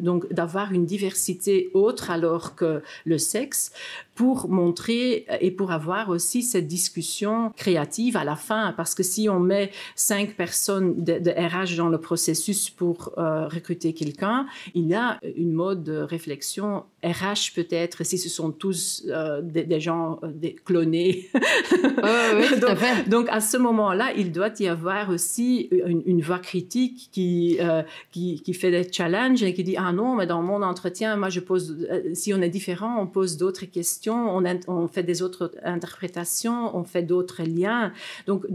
donc 0.00 0.32
d'avoir 0.32 0.72
une 0.72 0.84
diversité 0.84 1.70
autre 1.74 2.10
alors 2.10 2.54
que 2.54 2.82
le 3.04 3.18
sexe 3.18 3.72
pour 4.14 4.48
montrer 4.48 5.26
et 5.40 5.50
pour 5.50 5.72
avoir 5.72 6.08
aussi 6.08 6.42
cette 6.42 6.68
discussion 6.68 7.50
créative 7.56 8.16
à 8.16 8.24
la 8.24 8.36
fin. 8.36 8.72
Parce 8.76 8.94
que 8.94 9.02
si 9.02 9.28
on 9.28 9.40
met 9.40 9.70
cinq 9.96 10.34
personnes 10.36 11.02
de, 11.02 11.30
RH 11.30 11.76
dans 11.76 11.88
le 11.88 11.98
processus 11.98 12.70
pour 12.70 13.12
euh, 13.18 13.48
recruter 13.48 13.92
quelqu'un, 13.92 14.46
il 14.74 14.86
y 14.86 14.94
a 14.94 15.18
une 15.36 15.52
mode 15.52 15.82
de 15.82 15.98
réflexion 15.98 16.84
RH 17.04 17.54
peut-être, 17.54 18.04
si 18.04 18.18
ce 18.18 18.28
sont 18.28 18.50
tous 18.50 19.04
euh, 19.08 19.40
des, 19.42 19.80
gens 19.80 20.20
euh, 20.22 20.50
clonés. 20.64 21.28
donc, 22.60 22.82
à 22.82 23.02
donc, 23.08 23.28
à 23.30 23.40
ce 23.40 23.56
moment-là, 23.56 24.12
il 24.16 24.32
doit 24.32 24.50
y 24.60 24.68
avoir 24.68 25.10
aussi 25.10 25.68
une, 25.70 26.20
voix 26.20 26.38
critique 26.38 27.08
qui, 27.12 27.58
qui, 28.12 28.40
qui, 28.42 28.54
fait 28.54 28.70
des 28.70 28.90
challenges 28.90 29.42
et 29.42 29.52
qui 29.54 29.64
dit, 29.64 29.76
ah 29.76 29.92
non, 29.92 30.14
mais 30.16 30.26
dans 30.26 30.42
mon 30.42 30.62
entretien, 30.62 31.16
moi 31.16 31.28
je 31.28 31.40
pose, 31.40 31.86
si 32.12 32.32
on 32.32 32.40
est 32.40 32.48
différent, 32.48 33.00
on 33.00 33.06
pose 33.06 33.36
d'autres 33.36 33.64
questions 33.64 34.34
on, 34.68 34.88
fait 34.88 35.02
des 35.02 35.22
autres 35.22 35.52
interprétations, 35.62 36.76
on 36.76 36.84
fait 36.84 37.02
d'autres 37.02 37.42
liens. 37.42 37.92
Donc, 38.26 38.46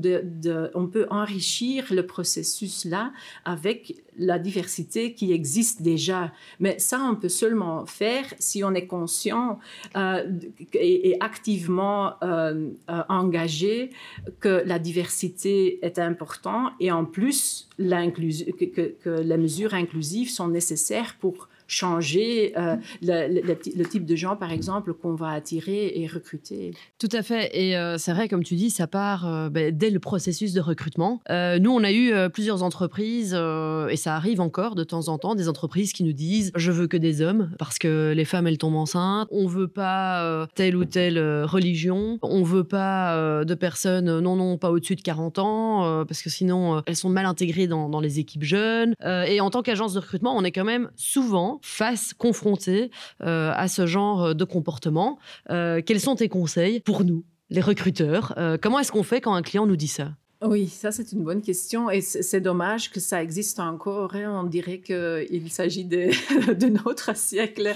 on 0.73 0.87
peut 0.87 1.07
enrichir 1.09 1.85
le 1.91 2.05
processus 2.05 2.85
là 2.85 3.11
avec 3.45 3.95
la 4.19 4.37
diversité 4.37 5.13
qui 5.13 5.31
existe 5.31 5.81
déjà. 5.81 6.31
Mais 6.59 6.77
ça, 6.77 7.01
on 7.01 7.15
peut 7.15 7.29
seulement 7.29 7.85
faire 7.85 8.25
si 8.37 8.63
on 8.63 8.73
est 8.73 8.85
conscient 8.85 9.59
euh, 9.95 10.29
et, 10.73 11.17
activement 11.21 12.13
euh, 12.21 12.69
euh, 12.89 13.01
engagé 13.09 13.91
que 14.39 14.61
la 14.65 14.77
diversité 14.77 15.79
est 15.83 15.97
importante 15.97 16.73
et 16.79 16.91
en 16.91 17.05
plus 17.05 17.67
que, 17.77 19.21
les 19.21 19.37
mesures 19.37 19.73
inclusives 19.73 20.29
sont 20.29 20.49
nécessaires 20.49 21.15
pour 21.19 21.47
changer 21.69 22.53
euh, 22.57 22.75
le, 23.01 23.83
type 23.83 24.05
de 24.05 24.15
gens, 24.15 24.35
par 24.35 24.51
exemple, 24.51 24.93
qu'on 24.93 25.13
va 25.13 25.29
attirer 25.29 25.93
et 25.95 26.07
recruter. 26.07 26.73
Tout 26.97 27.09
à 27.11 27.21
fait. 27.21 27.49
Et 27.53 27.77
euh, 27.77 27.97
c'est 27.97 28.11
vrai, 28.11 28.27
comme 28.27 28.43
tu 28.43 28.55
dis, 28.55 28.69
ça 28.69 28.87
part 28.87 29.27
euh, 29.27 29.49
ben, 29.49 29.75
dès 29.75 29.89
le 29.89 29.99
processus 29.99 30.53
de 30.53 30.61
recrutement. 30.61 31.21
nous, 31.29 31.71
on 31.71 31.83
a 31.83 31.91
eu 31.91 32.11
plusieurs 32.31 32.63
entreprises, 32.63 33.33
et 33.33 33.95
ça 33.95 34.15
arrive 34.15 34.41
encore 34.41 34.75
de 34.75 34.83
temps 34.83 35.07
en 35.07 35.17
temps, 35.17 35.35
des 35.35 35.47
entreprises 35.47 35.93
qui 35.93 36.03
nous 36.03 36.13
disent 36.13 36.51
je 36.55 36.71
veux 36.71 36.87
que 36.87 36.97
des 36.97 37.21
hommes, 37.21 37.51
parce 37.59 37.77
que 37.77 38.13
les 38.15 38.25
femmes, 38.25 38.47
elles 38.47 38.57
tombent 38.57 38.75
enceintes. 38.75 39.27
On 39.31 39.47
veut 39.47 39.67
pas 39.67 40.47
telle 40.55 40.75
ou 40.75 40.85
telle 40.85 41.19
religion. 41.43 42.17
On 42.21 42.43
veut 42.43 42.63
pas 42.63 43.43
de 43.45 43.53
personnes, 43.53 44.19
non, 44.19 44.35
non, 44.35 44.57
pas 44.57 44.71
au-dessus 44.71 44.95
de 44.95 45.01
40 45.01 45.39
ans, 45.39 46.05
parce 46.05 46.21
que 46.21 46.29
sinon, 46.29 46.81
elles 46.87 46.95
sont 46.95 47.09
mal 47.09 47.25
intégrées 47.25 47.67
dans, 47.67 47.89
dans 47.89 47.99
les 47.99 48.19
équipes 48.19 48.43
jeunes. 48.43 48.95
et 49.05 49.39
en 49.39 49.49
tant 49.49 49.61
qu'agence 49.61 49.93
de 49.93 49.99
recrutement, 49.99 50.35
on 50.35 50.43
est 50.43 50.51
quand 50.51 50.65
même 50.65 50.89
souvent 50.95 51.58
face, 51.61 52.13
confrontés 52.13 52.91
euh, 53.21 53.51
à 53.55 53.67
ce 53.67 53.85
genre 53.85 54.35
de 54.35 54.43
comportement. 54.43 55.19
Euh, 55.49 55.81
quels 55.85 55.99
sont 55.99 56.15
tes 56.15 56.29
conseils 56.29 56.79
pour 56.79 57.03
nous, 57.03 57.23
les 57.49 57.61
recruteurs? 57.61 58.33
Euh, 58.37 58.57
Comment 58.61 58.79
est-ce 58.79 58.91
qu'on 58.91 59.03
fait 59.03 59.21
quand 59.21 59.33
un 59.33 59.41
client 59.41 59.65
nous 59.65 59.77
dit 59.77 59.87
ça? 59.87 60.11
Oui, 60.41 60.67
ça 60.67 60.91
c'est 60.91 61.11
une 61.11 61.23
bonne 61.23 61.41
question 61.41 61.89
et 61.89 61.99
c'est 61.99 62.39
dommage 62.39 62.91
que 62.91 63.01
ça 63.01 63.21
existe 63.21 63.59
encore. 63.59 64.15
Hein. 64.15 64.39
On 64.41 64.43
dirait 64.43 64.79
qu'il 64.79 65.51
s'agit 65.51 65.83
de, 65.83 66.09
de, 66.53 66.67
notre 66.67 67.15
siècle, 67.15 67.73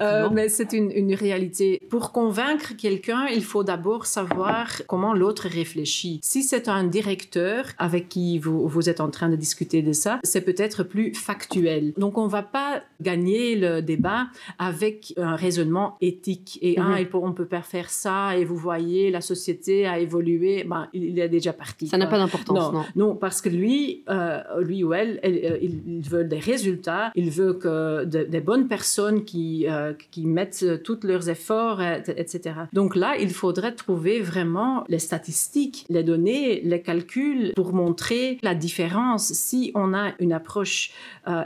euh, 0.00 0.28
mais 0.32 0.48
c'est 0.48 0.72
une, 0.72 0.90
une, 0.90 1.14
réalité. 1.14 1.80
Pour 1.90 2.10
convaincre 2.10 2.74
quelqu'un, 2.76 3.26
il 3.26 3.44
faut 3.44 3.62
d'abord 3.62 4.06
savoir 4.06 4.82
comment 4.88 5.14
l'autre 5.14 5.46
réfléchit. 5.48 6.18
Si 6.24 6.42
c'est 6.42 6.68
un 6.68 6.84
directeur 6.84 7.66
avec 7.78 8.08
qui 8.08 8.38
vous, 8.38 8.66
vous 8.66 8.88
êtes 8.88 9.00
en 9.00 9.10
train 9.10 9.28
de 9.28 9.36
discuter 9.36 9.82
de 9.82 9.92
ça, 9.92 10.18
c'est 10.24 10.40
peut-être 10.40 10.82
plus 10.82 11.14
factuel. 11.14 11.92
Donc 11.96 12.18
on 12.18 12.26
va 12.26 12.42
pas 12.42 12.82
gagner 13.00 13.54
le 13.54 13.80
débat 13.80 14.26
avec 14.58 15.14
un 15.18 15.36
raisonnement 15.36 15.96
éthique 16.00 16.58
et 16.62 16.80
mm 16.80 16.92
on 17.14 17.32
peut 17.32 17.46
pas 17.46 17.62
faire 17.62 17.90
ça 17.90 18.36
et 18.36 18.44
vous 18.44 18.56
voyez 18.56 19.10
la 19.10 19.20
société 19.20 19.86
a 19.86 19.98
évolué. 19.98 20.64
Ben, 20.64 20.88
il 20.92 21.18
est 21.18 21.28
déjà 21.28 21.52
parti. 21.52 21.88
Ça 21.92 21.98
n'a 21.98 22.06
pas 22.06 22.16
d'importance, 22.16 22.72
non, 22.72 22.84
non. 22.96 23.14
parce 23.14 23.42
que 23.42 23.50
lui, 23.50 24.02
euh, 24.08 24.40
lui 24.62 24.82
ou 24.82 24.94
elle, 24.94 25.20
euh, 25.26 25.58
il, 25.60 26.00
veut 26.00 26.24
des 26.24 26.38
résultats, 26.38 27.12
il 27.14 27.28
veut 27.28 27.52
que 27.52 28.04
des 28.04 28.40
bonnes 28.40 28.66
personnes 28.66 29.24
qui, 29.24 29.66
euh, 29.68 29.92
qui 30.10 30.24
mettent 30.24 30.82
tous 30.84 31.00
leurs 31.02 31.28
efforts, 31.28 31.82
etc. 31.82 32.54
Donc 32.72 32.96
là, 32.96 33.16
il 33.20 33.28
faudrait 33.28 33.74
trouver 33.74 34.20
vraiment 34.20 34.84
les 34.88 35.00
statistiques, 35.00 35.84
les 35.90 36.02
données, 36.02 36.62
les 36.62 36.80
calculs 36.80 37.52
pour 37.54 37.74
montrer 37.74 38.38
la 38.42 38.54
différence. 38.54 39.30
Si 39.34 39.70
on 39.74 39.92
a 39.92 40.12
une 40.18 40.32
approche 40.32 40.92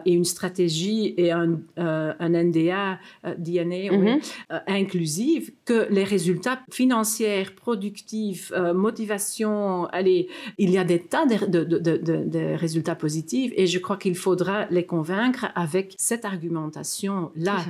et 0.04 0.12
une 0.12 0.24
stratégie 0.24 1.12
et 1.16 1.32
un, 1.32 1.58
un 1.76 2.28
NDA, 2.28 3.00
DNA, 3.36 3.90
mhm. 3.90 4.20
inclusive, 4.68 5.50
que 5.64 5.88
les 5.90 6.04
résultats 6.04 6.60
financiers, 6.70 7.46
productifs, 7.56 8.52
motivation, 8.74 9.86
allez, 9.86 10.28
il 10.58 10.70
y 10.70 10.78
a 10.78 10.84
des 10.84 11.00
tas 11.00 11.26
de, 11.26 12.56
résultats 12.56 12.94
positifs 12.94 13.52
et 13.56 13.66
je 13.66 13.78
crois 13.78 13.96
qu'il 13.96 14.14
faudra 14.14 14.66
les 14.70 14.86
convaincre 14.86 15.46
avec 15.54 15.94
cette 15.98 16.24
argumentation-là 16.24 17.64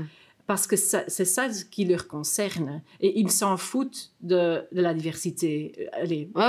parce 0.46 0.66
que 0.66 0.76
c'est 0.76 1.24
ça 1.24 1.48
qui 1.70 1.84
leur 1.84 2.06
concerne. 2.06 2.82
Et 3.00 3.18
ils 3.18 3.30
s'en 3.30 3.56
foutent 3.56 4.12
de, 4.20 4.62
la 4.72 4.94
diversité. 4.94 5.88
Allez, 5.92 6.26
pour, 6.32 6.42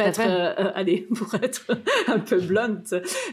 être, 0.00 0.20
euh, 0.20 0.70
allez, 0.74 1.08
pour 1.14 1.34
être 1.34 1.66
un 2.06 2.20
peu 2.20 2.40
blunt. 2.40 2.82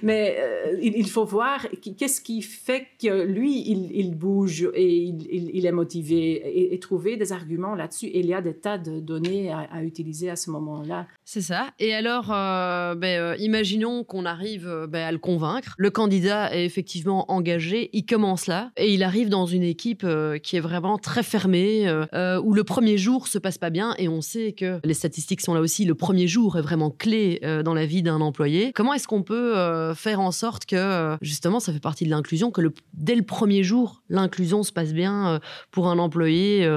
Mais 0.01 0.37
euh, 0.39 0.79
il, 0.81 1.07
faut 1.07 1.25
voir 1.25 1.67
qu'est-ce 1.97 2.21
qui 2.21 2.41
fait 2.41 2.87
que 3.01 3.23
lui, 3.23 3.69
il, 3.69 4.15
bouge 4.15 4.67
et 4.73 4.95
il, 4.95 5.65
est 5.65 5.71
motivé 5.71 6.73
et, 6.73 6.79
trouver 6.79 7.15
des 7.15 7.31
arguments 7.31 7.75
là-dessus. 7.75 8.07
Et 8.07 8.19
il 8.19 8.25
y 8.25 8.33
a 8.33 8.41
des 8.41 8.55
tas 8.55 8.79
de 8.79 8.99
données 8.99 9.51
à, 9.51 9.83
utiliser 9.83 10.31
à 10.31 10.35
ce 10.35 10.49
moment-là. 10.49 11.07
C'est 11.33 11.39
ça. 11.39 11.67
Et 11.79 11.93
alors, 11.93 12.25
euh, 12.29 12.93
ben, 12.93 13.37
imaginons 13.39 14.03
qu'on 14.03 14.25
arrive 14.25 14.69
ben, 14.89 15.07
à 15.07 15.13
le 15.13 15.17
convaincre. 15.17 15.75
Le 15.77 15.89
candidat 15.89 16.53
est 16.53 16.65
effectivement 16.65 17.31
engagé, 17.31 17.89
il 17.93 18.05
commence 18.05 18.47
là 18.47 18.71
et 18.75 18.93
il 18.93 19.01
arrive 19.01 19.29
dans 19.29 19.45
une 19.45 19.63
équipe 19.63 20.03
euh, 20.03 20.39
qui 20.39 20.57
est 20.57 20.59
vraiment 20.59 20.97
très 20.97 21.23
fermée, 21.23 21.87
euh, 21.87 22.05
euh, 22.13 22.41
où 22.43 22.53
le 22.53 22.65
premier 22.65 22.97
jour 22.97 23.29
se 23.29 23.37
passe 23.37 23.57
pas 23.57 23.69
bien, 23.69 23.95
et 23.97 24.09
on 24.09 24.19
sait 24.19 24.51
que 24.51 24.81
les 24.83 24.93
statistiques 24.93 25.39
sont 25.39 25.53
là 25.53 25.61
aussi, 25.61 25.85
le 25.85 25.95
premier 25.95 26.27
jour 26.27 26.57
est 26.57 26.61
vraiment 26.61 26.91
clé 26.91 27.39
dans 27.63 27.73
la 27.73 27.85
vie 27.85 28.03
d'un 28.03 28.19
employé. 28.19 28.73
Comment 28.73 28.93
est-ce 28.93 29.07
qu'on 29.07 29.23
peut 29.23 29.93
faire 29.95 30.19
en 30.19 30.31
sorte 30.31 30.65
que, 30.65 31.15
justement, 31.21 31.61
ça 31.61 31.71
fait 31.71 31.79
partie 31.79 32.03
de 32.03 32.09
l'inclusion, 32.09 32.51
que 32.51 32.61
dès 32.93 33.15
le 33.15 33.23
premier 33.23 33.63
jour, 33.63 34.03
l'inclusion 34.09 34.63
se 34.63 34.73
passe 34.73 34.91
bien 34.91 35.39
pour 35.71 35.87
un 35.87 35.97
employé 35.97 36.69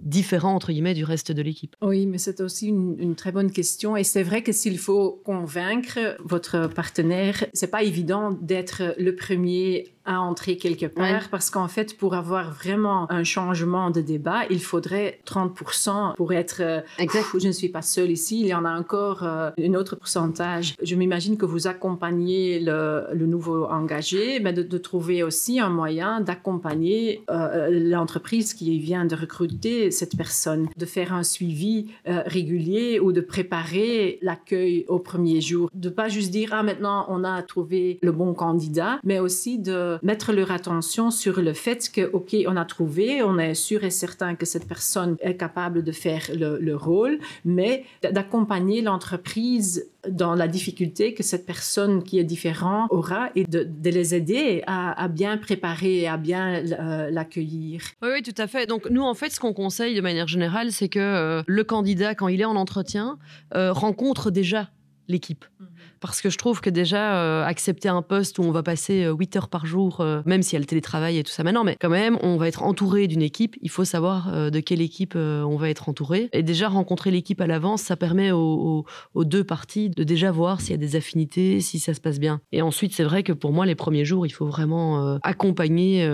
différent 0.00 0.54
entre 0.54 0.72
guillemets 0.72 0.94
du 0.94 1.04
reste 1.04 1.32
de 1.32 1.42
l'équipe. 1.42 1.74
Oui, 1.82 2.06
mais 2.06 2.18
c'est 2.18 2.40
aussi 2.40 2.68
une, 2.68 3.14
très 3.16 3.32
bonne 3.32 3.50
question. 3.50 3.96
Et 3.96 4.04
c'est 4.04 4.22
vrai 4.22 4.42
que 4.42 4.52
s'il 4.52 4.78
faut 4.78 5.20
convaincre 5.24 6.16
votre 6.24 6.68
partenaire, 6.68 7.46
c'est 7.52 7.70
pas 7.70 7.82
évident 7.82 8.30
d'être 8.30 8.94
le 8.98 9.14
premier 9.16 9.88
à 10.08 10.22
entrer 10.22 10.56
quelque 10.56 10.86
part 10.86 11.28
parce 11.30 11.50
qu'en 11.50 11.68
fait, 11.68 11.96
pour 11.96 12.14
avoir 12.14 12.50
vraiment 12.50 13.10
un 13.12 13.24
changement 13.24 13.90
de 13.90 14.00
débat, 14.00 14.40
il 14.48 14.62
faudrait 14.62 15.20
30% 15.26 16.14
pour 16.16 16.32
être. 16.32 16.60
Euh, 16.60 16.80
exact. 16.98 17.26
je 17.38 17.46
ne 17.46 17.52
suis 17.52 17.68
pas 17.68 17.82
seule 17.82 18.10
ici. 18.10 18.40
Il 18.40 18.46
y 18.46 18.54
en 18.54 18.64
a 18.64 18.72
encore 18.72 19.22
euh, 19.22 19.50
un 19.62 19.74
autre 19.74 19.96
pourcentage. 19.96 20.74
Je 20.82 20.94
m'imagine 20.96 21.36
que 21.36 21.44
vous 21.44 21.66
accompagnez 21.66 22.58
le, 22.58 23.04
le 23.12 23.26
nouveau 23.26 23.66
engagé, 23.66 24.40
mais 24.40 24.54
de, 24.54 24.62
de, 24.62 24.78
trouver 24.78 25.22
aussi 25.22 25.60
un 25.60 25.68
moyen 25.68 26.22
d'accompagner 26.22 27.22
euh, 27.30 27.68
l'entreprise 27.70 28.54
qui 28.54 28.78
vient 28.78 29.04
de 29.04 29.14
recruter 29.14 29.90
cette 29.90 30.16
personne, 30.16 30.68
de 30.74 30.86
faire 30.86 31.12
un 31.12 31.22
suivi 31.22 31.88
régulier 32.06 33.00
ou 33.00 33.12
de 33.12 33.20
préparer 33.20 34.18
l'accueil 34.22 34.86
au 34.88 34.98
premier 34.98 35.42
jour, 35.42 35.68
de 35.74 35.90
pas 35.90 36.08
juste 36.08 36.30
dire 36.30 36.50
ah 36.52 36.62
maintenant 36.62 37.04
on 37.08 37.24
a 37.24 37.42
trouvé 37.42 37.98
le 38.02 38.12
bon 38.12 38.32
candidat, 38.32 39.00
mais 39.04 39.18
aussi 39.18 39.58
de 39.58 39.97
mettre 40.02 40.32
leur 40.32 40.50
attention 40.50 41.10
sur 41.10 41.40
le 41.40 41.52
fait 41.52 41.90
que 41.90 42.10
ok 42.12 42.36
on 42.46 42.56
a 42.56 42.64
trouvé, 42.64 43.22
on 43.22 43.38
est 43.38 43.54
sûr 43.54 43.84
et 43.84 43.90
certain 43.90 44.34
que 44.34 44.46
cette 44.46 44.66
personne 44.66 45.16
est 45.20 45.36
capable 45.36 45.82
de 45.82 45.92
faire 45.92 46.22
le, 46.34 46.76
rôle, 46.76 47.18
mais 47.44 47.84
d'accompagner 48.02 48.82
l'entreprise 48.82 49.90
dans 50.08 50.34
la 50.34 50.46
difficulté 50.48 51.12
que 51.12 51.22
cette 51.22 51.44
personne 51.44 52.02
qui 52.02 52.18
est 52.18 52.24
différente 52.24 52.88
aura 52.90 53.30
et 53.34 53.44
de, 53.44 53.68
les 53.84 54.14
aider 54.14 54.62
à, 54.66 55.08
bien 55.08 55.36
préparer 55.38 56.00
et 56.02 56.08
à 56.08 56.16
bien 56.16 56.62
euh, 56.64 57.10
l'accueillir. 57.10 57.82
Oui, 58.02 58.10
oui, 58.14 58.22
tout 58.22 58.40
à 58.40 58.46
fait. 58.46 58.66
Donc 58.66 58.88
nous, 58.90 59.02
en 59.02 59.14
fait, 59.14 59.30
ce 59.30 59.40
qu'on 59.40 59.52
conseille 59.52 59.94
de 59.94 60.00
manière 60.00 60.28
générale, 60.28 60.72
c'est 60.72 60.88
que 60.88 60.98
euh, 60.98 61.42
le 61.46 61.64
candidat, 61.64 62.14
quand 62.14 62.28
il 62.28 62.40
est 62.40 62.44
en 62.44 62.56
entretien, 62.56 63.18
euh, 63.54 63.72
rencontre 63.72 64.30
déjà 64.30 64.70
l'équipe. 65.08 65.44
Mhm 65.58 65.68
parce 66.00 66.20
que 66.20 66.30
je 66.30 66.38
trouve 66.38 66.60
que 66.60 66.70
déjà 66.70 67.16
euh, 67.16 67.44
accepter 67.44 67.88
un 67.88 68.02
poste 68.02 68.38
où 68.38 68.42
on 68.42 68.50
va 68.50 68.62
passer 68.62 69.06
8 69.06 69.36
euh, 69.36 69.38
heures 69.38 69.48
par 69.48 69.66
jour, 69.66 70.00
euh, 70.00 70.22
même 70.26 70.42
s'il 70.42 70.54
y 70.54 70.56
a 70.56 70.60
le 70.60 70.66
télétravail 70.66 71.18
et 71.18 71.24
tout 71.24 71.32
ça 71.32 71.42
maintenant, 71.42 71.64
mais 71.64 71.76
quand 71.80 71.88
même, 71.88 72.18
on 72.22 72.36
va 72.36 72.48
être 72.48 72.62
entouré 72.62 73.06
d'une 73.06 73.22
équipe. 73.22 73.56
Il 73.62 73.70
faut 73.70 73.84
savoir 73.84 74.50
de 74.50 74.60
quelle 74.60 74.80
équipe 74.80 75.14
on 75.16 75.56
va 75.56 75.70
être 75.70 75.88
entouré. 75.88 76.28
Et 76.32 76.42
déjà 76.42 76.68
rencontrer 76.68 77.10
l'équipe 77.10 77.40
à 77.40 77.46
l'avance, 77.46 77.82
ça 77.82 77.96
permet 77.96 78.30
aux, 78.32 78.84
deux 79.16 79.44
parties 79.44 79.90
de 79.90 80.04
déjà 80.04 80.30
voir 80.30 80.60
s'il 80.60 80.70
y 80.70 80.74
a 80.74 80.78
des 80.78 80.96
affinités, 80.96 81.60
si 81.60 81.78
ça 81.78 81.94
se 81.94 82.00
passe 82.00 82.18
bien. 82.18 82.40
Et 82.52 82.62
ensuite, 82.62 82.94
c'est 82.94 83.04
vrai 83.04 83.22
que 83.22 83.32
pour 83.32 83.52
moi, 83.52 83.66
les 83.66 83.74
premiers 83.74 84.04
jours, 84.04 84.26
il 84.26 84.30
faut 84.30 84.46
vraiment 84.46 85.18
accompagner 85.22 86.06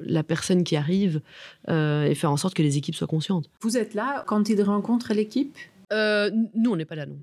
la 0.00 0.22
personne 0.22 0.64
qui 0.64 0.76
arrive 0.76 1.20
et 1.68 2.14
faire 2.14 2.32
en 2.32 2.36
sorte 2.36 2.54
que 2.54 2.62
les 2.62 2.76
équipes 2.76 2.94
soient 2.94 3.06
conscientes. 3.06 3.50
Vous 3.60 3.76
êtes 3.76 3.94
là 3.94 4.24
quand 4.26 4.48
il 4.48 4.62
rencontre 4.62 5.12
l'équipe? 5.14 5.56
Nous, 5.92 6.70
on 6.70 6.76
n'est 6.76 6.84
pas 6.84 6.96
là, 6.96 7.06
non 7.06 7.16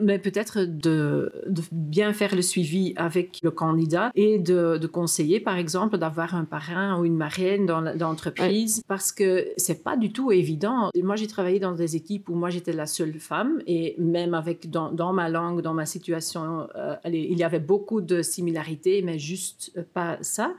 mais 0.00 0.18
peut-être 0.18 0.60
de, 0.62 1.32
de, 1.46 1.62
bien 1.70 2.12
faire 2.12 2.34
le 2.34 2.42
suivi 2.42 2.92
avec 2.96 3.38
le 3.42 3.50
candidat 3.50 4.10
et 4.14 4.38
de, 4.38 4.78
de 4.78 4.86
conseiller, 4.86 5.38
par 5.38 5.56
exemple, 5.56 5.96
d'avoir 5.96 6.34
un 6.34 6.44
parrain 6.44 6.98
ou 6.98 7.04
une 7.04 7.16
marraine 7.16 7.66
dans 7.66 7.80
l'entreprise 7.80 8.82
parce 8.88 9.12
que 9.12 9.48
c'est 9.56 9.84
pas 9.84 9.96
du 9.96 10.12
tout 10.12 10.32
évident. 10.32 10.90
Moi, 11.00 11.16
j'ai 11.16 11.28
travaillé 11.28 11.60
dans 11.60 11.72
des 11.72 11.94
équipes 11.94 12.28
où 12.28 12.34
moi 12.34 12.50
j'étais 12.50 12.72
la 12.72 12.86
seule 12.86 13.14
femme 13.20 13.62
et 13.66 13.94
même 13.98 14.34
avec 14.34 14.70
dans, 14.70 14.90
dans 14.90 15.12
ma 15.12 15.28
langue, 15.28 15.62
dans 15.62 15.74
ma 15.74 15.86
situation, 15.86 16.66
euh, 16.74 16.96
il 17.04 17.38
y 17.38 17.44
avait 17.44 17.60
beaucoup 17.60 18.00
de 18.00 18.22
similarités, 18.22 19.02
mais 19.02 19.18
juste 19.18 19.80
pas 19.94 20.18
ça. 20.20 20.52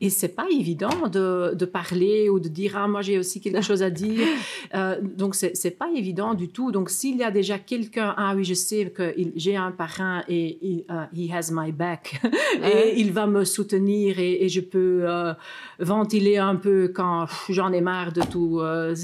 Et 0.00 0.08
c'est 0.08 0.34
pas 0.34 0.46
évident 0.50 1.08
de, 1.12 1.54
de, 1.54 1.64
parler 1.66 2.28
ou 2.30 2.40
de 2.40 2.48
dire 2.48 2.76
ah 2.76 2.88
moi 2.88 3.02
j'ai 3.02 3.18
aussi 3.18 3.40
quelque 3.40 3.60
chose 3.60 3.82
à 3.82 3.90
dire. 3.90 4.26
Euh, 4.74 5.00
donc 5.02 5.34
c'est 5.34 5.78
pas 5.78 5.88
évident 5.94 6.34
du 6.34 6.48
tout. 6.48 6.70
Donc 6.70 6.90
s'il 6.90 7.16
y 7.16 7.24
a 7.24 7.30
déjà 7.30 7.58
quelqu'un 7.58 8.14
ah 8.16 8.34
oui 8.36 8.44
je 8.44 8.54
sais 8.54 8.69
que 8.94 9.14
j'ai 9.36 9.56
un 9.56 9.72
parrain 9.72 10.22
et 10.28 10.58
il 10.62 10.84
uh, 10.88 11.06
he 11.14 11.30
has 11.32 11.50
my 11.52 11.72
back 11.72 12.20
et 12.62 13.00
il 13.00 13.12
va 13.12 13.26
me 13.26 13.44
soutenir 13.44 14.18
et, 14.18 14.48
je 14.48 14.60
peux 14.60 15.02
euh, 15.08 15.32
ventiler 15.78 16.36
un 16.38 16.56
peu 16.56 16.90
quand 16.94 17.26
j'en 17.48 17.72
ai 17.72 17.80
marre 17.80 18.12
de 18.12 18.22
tout. 18.22 18.60
Euh, 18.60 18.94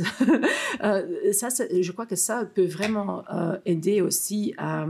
euh, 0.84 1.32
ça, 1.32 1.48
je 1.48 1.92
crois 1.92 2.06
que 2.06 2.16
ça 2.16 2.44
peut 2.44 2.66
vraiment 2.66 3.24
aider 3.64 4.00
aussi 4.00 4.54
à, 4.58 4.86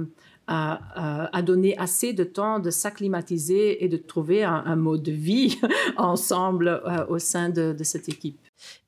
à, 0.47 1.43
donner 1.43 1.77
assez 1.79 2.13
de 2.13 2.25
temps 2.25 2.59
de 2.59 2.71
s'acclimatiser 2.71 3.85
et 3.85 3.89
de 3.89 3.97
trouver 3.97 4.45
un, 4.45 4.77
mode 4.77 5.03
de 5.03 5.13
vie 5.13 5.59
ensemble 5.97 6.83
au 7.09 7.19
sein 7.19 7.49
de, 7.49 7.73
de 7.73 7.85
cette 7.85 8.09
équipe. 8.09 8.39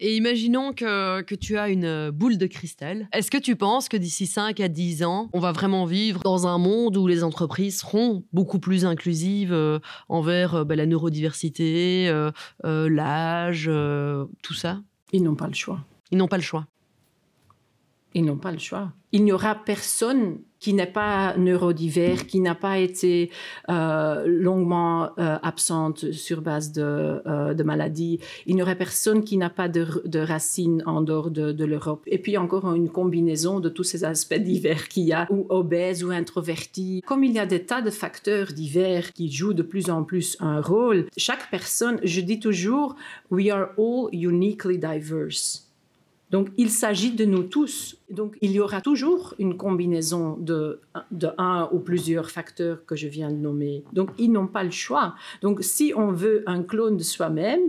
Et 0.01 0.17
imaginons 0.17 0.73
que, 0.73 1.21
que, 1.23 1.35
tu 1.35 1.59
as 1.59 1.69
une 1.69 2.11
boule 2.11 2.39
de 2.39 2.47
cristal. 2.47 3.09
Est-ce 3.13 3.31
que 3.31 3.39
tu 3.39 3.57
penses 3.57 3.89
que 3.89 3.97
d'ici 3.97 4.27
5 4.27 4.61
à 4.61 4.69
10 4.69 5.05
ans, 5.05 5.29
on 5.33 5.41
va 5.41 5.53
vraiment 5.53 5.85
vivre 5.85 6.21
dans 6.23 6.47
un 6.47 6.59
monde 6.59 6.97
où 6.97 7.07
les 7.07 7.25
entreprises 7.25 7.81
seront 7.81 8.25
beaucoup 8.33 8.59
plus 8.59 8.85
inclusives 8.85 9.53
euh, 9.53 9.79
envers 10.09 10.55
euh, 10.55 10.65
bah, 10.65 10.77
la 10.77 10.87
neurodiversité, 10.87 12.09
euh, 12.09 12.31
l'âge, 12.65 13.71
tout 14.43 14.55
ça? 14.55 14.81
Ils 15.13 15.23
n'ont 15.23 15.35
pas 15.35 15.47
le 15.47 15.55
choix. 15.55 15.81
Ils 16.11 16.19
n'ont 16.19 16.29
pas 16.29 16.37
le 16.37 16.43
choix. 16.43 16.67
Ils 18.19 18.25
n'ont 18.25 18.37
pas 18.37 18.51
le 18.51 18.59
choix. 18.59 18.93
Il 19.13 19.23
n'y 19.23 19.31
aura 19.31 19.55
personne 19.55 20.39
qui 20.59 20.75
n'est 20.75 20.87
pas 20.87 21.37
neurodivers, 21.37 22.27
qui 22.27 22.41
n'a 22.41 22.57
pas 22.57 22.79
été 22.79 23.31
euh, 23.71 24.25
longuement 24.27 25.11
euh, 25.19 25.39
absente 25.41 26.11
sur 26.11 26.43
base 26.43 26.73
de, 26.73 26.83
euh, 26.83 27.65
maladies. 27.65 28.19
Il 28.47 28.57
n'y 28.57 28.63
aurait 28.63 28.77
personne 28.77 29.23
qui 29.23 29.37
n'a 29.37 29.51
pas 29.51 29.69
de, 29.69 30.19
racines 30.19 30.83
en 30.85 31.01
dehors 31.01 31.31
de, 31.31 31.53
de 31.53 31.65
l'Europe. 31.65 32.03
Et 32.07 32.19
puis 32.19 32.37
encore 32.37 32.75
une 32.75 32.89
combinaison 32.89 33.61
de 33.61 33.69
tous 33.69 33.85
ces 33.85 34.03
aspects 34.03 34.35
divers 34.35 34.89
qu'il 34.89 35.05
y 35.05 35.13
a, 35.13 35.29
ou 35.31 35.47
obèses 35.49 36.03
ou 36.03 36.11
introvertis. 36.11 37.03
Comme 37.07 37.23
il 37.23 37.31
y 37.31 37.39
a 37.39 37.47
des 37.47 37.65
tas 37.65 37.83
de 37.83 37.91
facteurs 37.91 38.49
divers 38.49 39.13
qui 39.13 39.31
jouent 39.31 39.55
de 39.55 39.63
plus 39.63 39.91
en 39.91 40.03
plus 40.03 40.37
un 40.41 40.61
rôle, 40.61 41.07
chaque 41.17 41.49
personne, 41.53 42.01
je 42.03 42.21
dis 42.21 42.41
toujours, 42.41 42.97
we 43.31 43.49
are 43.49 43.69
all 43.79 44.09
uniquely 44.13 44.77
diverse. 44.77 45.68
Donc, 46.31 46.49
il 46.57 46.71
s'agit 46.71 47.13
de 47.13 47.25
nous 47.25 47.43
tous. 47.43 47.97
Donc, 48.11 48.37
il 48.41 48.53
y 48.53 48.61
aura 48.61 48.81
toujours 48.81 49.35
une 49.39 49.57
combinaison 49.57 50.37
de, 50.39 50.81
un 51.39 51.69
ou 51.73 51.79
plusieurs 51.79 52.31
facteurs 52.31 52.85
que 52.87 52.97
je 52.97 53.09
viens 53.09 53.31
de 53.31 53.37
nommer. 53.37 53.85
Donc, 53.93 54.11
ils 54.19 54.31
n'ont 54.31 54.47
pas 54.47 54.65
le 54.65 54.71
choix. 54.71 55.15
Donc, 55.43 55.63
si 55.63 55.93
on 55.97 56.13
veut 56.13 56.43
un 56.47 56.63
clone 56.63 56.97
de 56.97 57.03
soi-même, 57.03 57.61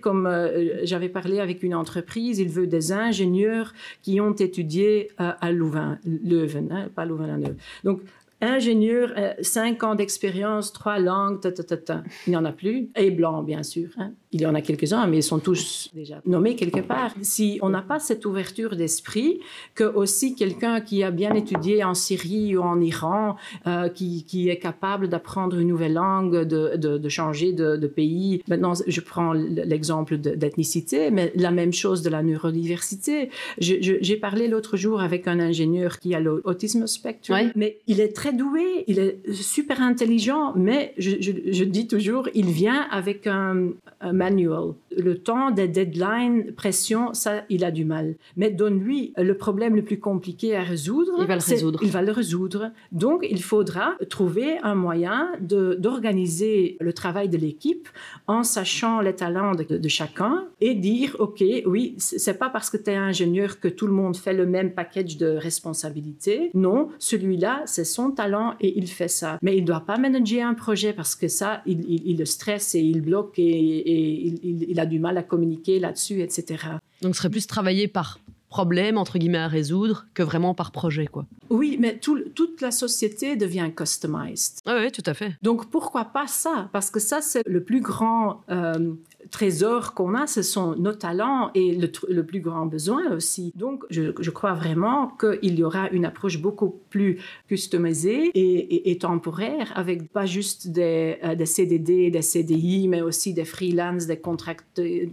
comme 0.00 0.26
euh, 0.26 0.84
j'avais 0.84 1.08
parlé 1.08 1.40
avec 1.40 1.62
une 1.62 1.74
entreprise, 1.74 2.38
il 2.38 2.48
veut 2.48 2.66
des 2.66 2.92
ingénieurs 2.92 3.72
qui 4.02 4.20
ont 4.20 4.34
étudié 4.34 5.10
euh, 5.20 5.32
à 5.40 5.52
Louvain, 5.52 5.98
Leuven, 6.04 6.70
hein, 6.72 6.88
pas 6.94 7.04
Louvain-la-Neuve. 7.04 7.56
Donc, 7.84 8.00
ingénieur, 8.40 9.12
euh, 9.16 9.32
cinq 9.40 9.82
ans 9.82 9.94
d'expérience, 9.94 10.72
trois 10.72 10.98
langues, 10.98 11.40
ta, 11.40 11.52
ta, 11.52 11.76
ta. 11.76 12.02
il 12.26 12.30
n'y 12.30 12.36
en 12.36 12.44
a 12.44 12.52
plus. 12.52 12.90
Et 12.96 13.10
blanc, 13.10 13.42
bien 13.42 13.62
sûr. 13.62 13.88
Hein. 13.96 14.12
Il 14.36 14.42
y 14.42 14.46
en 14.46 14.54
a 14.54 14.60
quelques-uns, 14.60 15.06
mais 15.06 15.18
ils 15.20 15.22
sont 15.22 15.38
tous 15.38 15.88
déjà 15.94 16.20
nommés 16.26 16.56
quelque 16.56 16.80
part. 16.80 17.14
Si 17.22 17.58
on 17.62 17.70
n'a 17.70 17.80
pas 17.80 17.98
cette 17.98 18.26
ouverture 18.26 18.76
d'esprit, 18.76 19.40
que 19.74 19.84
aussi 19.84 20.34
quelqu'un 20.34 20.82
qui 20.82 21.02
a 21.02 21.10
bien 21.10 21.32
étudié 21.32 21.82
en 21.84 21.94
Syrie 21.94 22.54
ou 22.54 22.60
en 22.60 22.78
Iran, 22.82 23.36
euh, 23.66 23.88
qui, 23.88 24.24
qui, 24.24 24.50
est 24.50 24.58
capable 24.58 25.08
d'apprendre 25.08 25.58
une 25.58 25.68
nouvelle 25.68 25.94
langue, 25.94 26.44
de, 26.44 26.76
de, 26.76 26.98
de 26.98 27.08
changer 27.08 27.54
de, 27.54 27.76
de, 27.76 27.86
pays. 27.86 28.42
Maintenant, 28.46 28.74
je 28.86 29.00
prends 29.00 29.32
l'exemple 29.32 30.18
d'ethnicité, 30.18 31.10
mais 31.10 31.32
la 31.34 31.50
même 31.50 31.72
chose 31.72 32.02
de 32.02 32.10
la 32.10 32.22
neurodiversité. 32.22 33.30
J'ai 33.58 34.16
parlé 34.16 34.48
l'autre 34.48 34.76
jour 34.76 35.00
avec 35.00 35.28
un 35.28 35.40
ingénieur 35.40 35.98
qui 35.98 36.14
a 36.14 36.20
l'autisme 36.20 36.86
spectrum, 36.86 37.52
mais 37.54 37.78
il 37.86 38.00
est 38.00 38.14
très 38.14 38.34
doué, 38.34 38.84
il 38.86 38.98
est 38.98 39.32
super 39.32 39.80
intelligent, 39.80 40.52
mais 40.56 40.92
je, 40.98 41.12
je, 41.20 41.32
je 41.50 41.64
dis 41.64 41.86
toujours, 41.86 42.28
il 42.34 42.50
vient 42.50 42.86
avec 42.90 43.26
un, 43.26 43.70
un 44.00 44.12
manual. 44.26 44.74
Le 44.96 45.18
temps 45.18 45.50
des 45.50 45.68
deadlines, 45.68 46.52
pression, 46.52 47.14
ça, 47.14 47.44
il 47.48 47.64
a 47.64 47.70
du 47.70 47.84
mal. 47.84 48.16
Mais 48.36 48.50
donne-lui 48.50 49.12
le 49.16 49.36
problème 49.36 49.76
le 49.76 49.82
plus 49.82 50.00
compliqué 50.00 50.56
à 50.56 50.62
résoudre. 50.62 51.12
Il 51.20 51.26
va 51.26 51.36
le 51.36 51.42
résoudre. 51.42 51.78
Il 51.82 51.90
va 51.90 52.02
le 52.02 52.12
résoudre. 52.12 52.72
Donc, 52.92 53.26
il 53.28 53.42
faudra 53.42 53.94
trouver 54.10 54.58
un 54.62 54.74
moyen 54.74 55.28
d'organiser 55.40 56.76
le 56.80 56.92
travail 56.92 57.28
de 57.28 57.36
l'équipe 57.36 57.88
en 58.26 58.42
sachant 58.42 59.00
les 59.00 59.14
talents 59.14 59.54
de, 59.54 59.64
de, 59.76 59.88
chacun 59.88 60.46
et 60.60 60.74
dire, 60.74 61.16
OK, 61.18 61.44
oui, 61.66 61.94
c'est 61.98 62.38
pas 62.38 62.48
parce 62.48 62.70
que 62.70 62.76
tu 62.76 62.90
es 62.90 62.96
ingénieur 62.96 63.60
que 63.60 63.68
tout 63.68 63.86
le 63.86 63.92
monde 63.92 64.16
fait 64.16 64.34
le 64.34 64.46
même 64.46 64.72
package 64.72 65.16
de 65.16 65.26
responsabilités. 65.26 66.50
Non, 66.54 66.88
celui-là, 66.98 67.62
c'est 67.66 67.84
son 67.84 68.10
talent 68.10 68.54
et 68.60 68.76
il 68.78 68.88
fait 68.88 69.08
ça. 69.08 69.38
Mais 69.42 69.56
il 69.56 69.64
doit 69.64 69.80
pas 69.80 69.98
manager 69.98 70.48
un 70.48 70.54
projet 70.54 70.92
parce 70.92 71.14
que 71.14 71.28
ça, 71.28 71.62
il, 71.66 71.84
il, 71.88 72.18
le 72.18 72.24
stresse 72.24 72.74
et 72.74 72.80
il 72.80 73.02
bloque 73.02 73.38
et 73.38 74.05
il, 74.06 74.80
a 74.80 74.86
du 74.86 74.98
mal 74.98 75.18
à 75.18 75.22
communiquer 75.22 75.78
là-dessus, 75.78 76.20
etc. 76.22 76.64
Donc 77.02 77.14
ce 77.14 77.20
serait 77.20 77.30
plus 77.30 77.46
travailler 77.46 77.88
par 77.88 78.18
problème, 78.48 78.96
entre 78.96 79.18
guillemets, 79.18 79.38
à 79.38 79.48
résoudre 79.48 80.06
que 80.14 80.22
vraiment 80.22 80.54
par 80.54 80.70
projet, 80.70 81.06
quoi. 81.06 81.26
Oui, 81.50 81.76
mais 81.80 81.98
toute 81.98 82.60
la 82.60 82.70
société 82.70 83.36
devient 83.36 83.70
customized. 83.76 84.60
Ah 84.64 84.78
oui, 84.80 84.90
tout 84.92 85.02
à 85.06 85.14
fait. 85.14 85.34
Donc 85.42 85.70
pourquoi 85.70 86.06
pas 86.06 86.26
ça? 86.26 86.68
Parce 86.72 86.90
que 86.90 87.00
ça, 87.00 87.20
c'est 87.20 87.42
le 87.46 87.62
plus 87.62 87.80
grand... 87.80 88.42
Euh, 88.50 88.94
trésor 89.30 89.94
qu'on 89.94 90.14
a, 90.14 90.26
ce 90.26 90.42
sont 90.42 90.76
nos 90.76 90.92
talents 90.92 91.50
et 91.54 91.74
le, 91.74 92.22
plus 92.22 92.40
grand 92.40 92.66
besoin 92.66 93.12
aussi. 93.12 93.52
Donc, 93.54 93.84
je, 93.90 94.30
crois 94.30 94.54
vraiment 94.54 95.08
qu'il 95.18 95.58
y 95.58 95.64
aura 95.64 95.88
une 95.90 96.04
approche 96.04 96.40
beaucoup 96.40 96.80
plus 96.90 97.18
customisée 97.48 98.30
et, 98.34 98.98
temporaire, 98.98 99.72
avec 99.74 100.10
pas 100.12 100.26
juste 100.26 100.68
des, 100.68 101.18
euh, 101.22 101.34
des, 101.34 101.46
CDD, 101.46 102.10
des 102.10 102.22
CDI, 102.22 102.88
mais 102.88 103.02
aussi 103.02 103.34
des 103.34 103.44
freelance, 103.44 104.06
des 104.06 104.18
contrats 104.18 104.56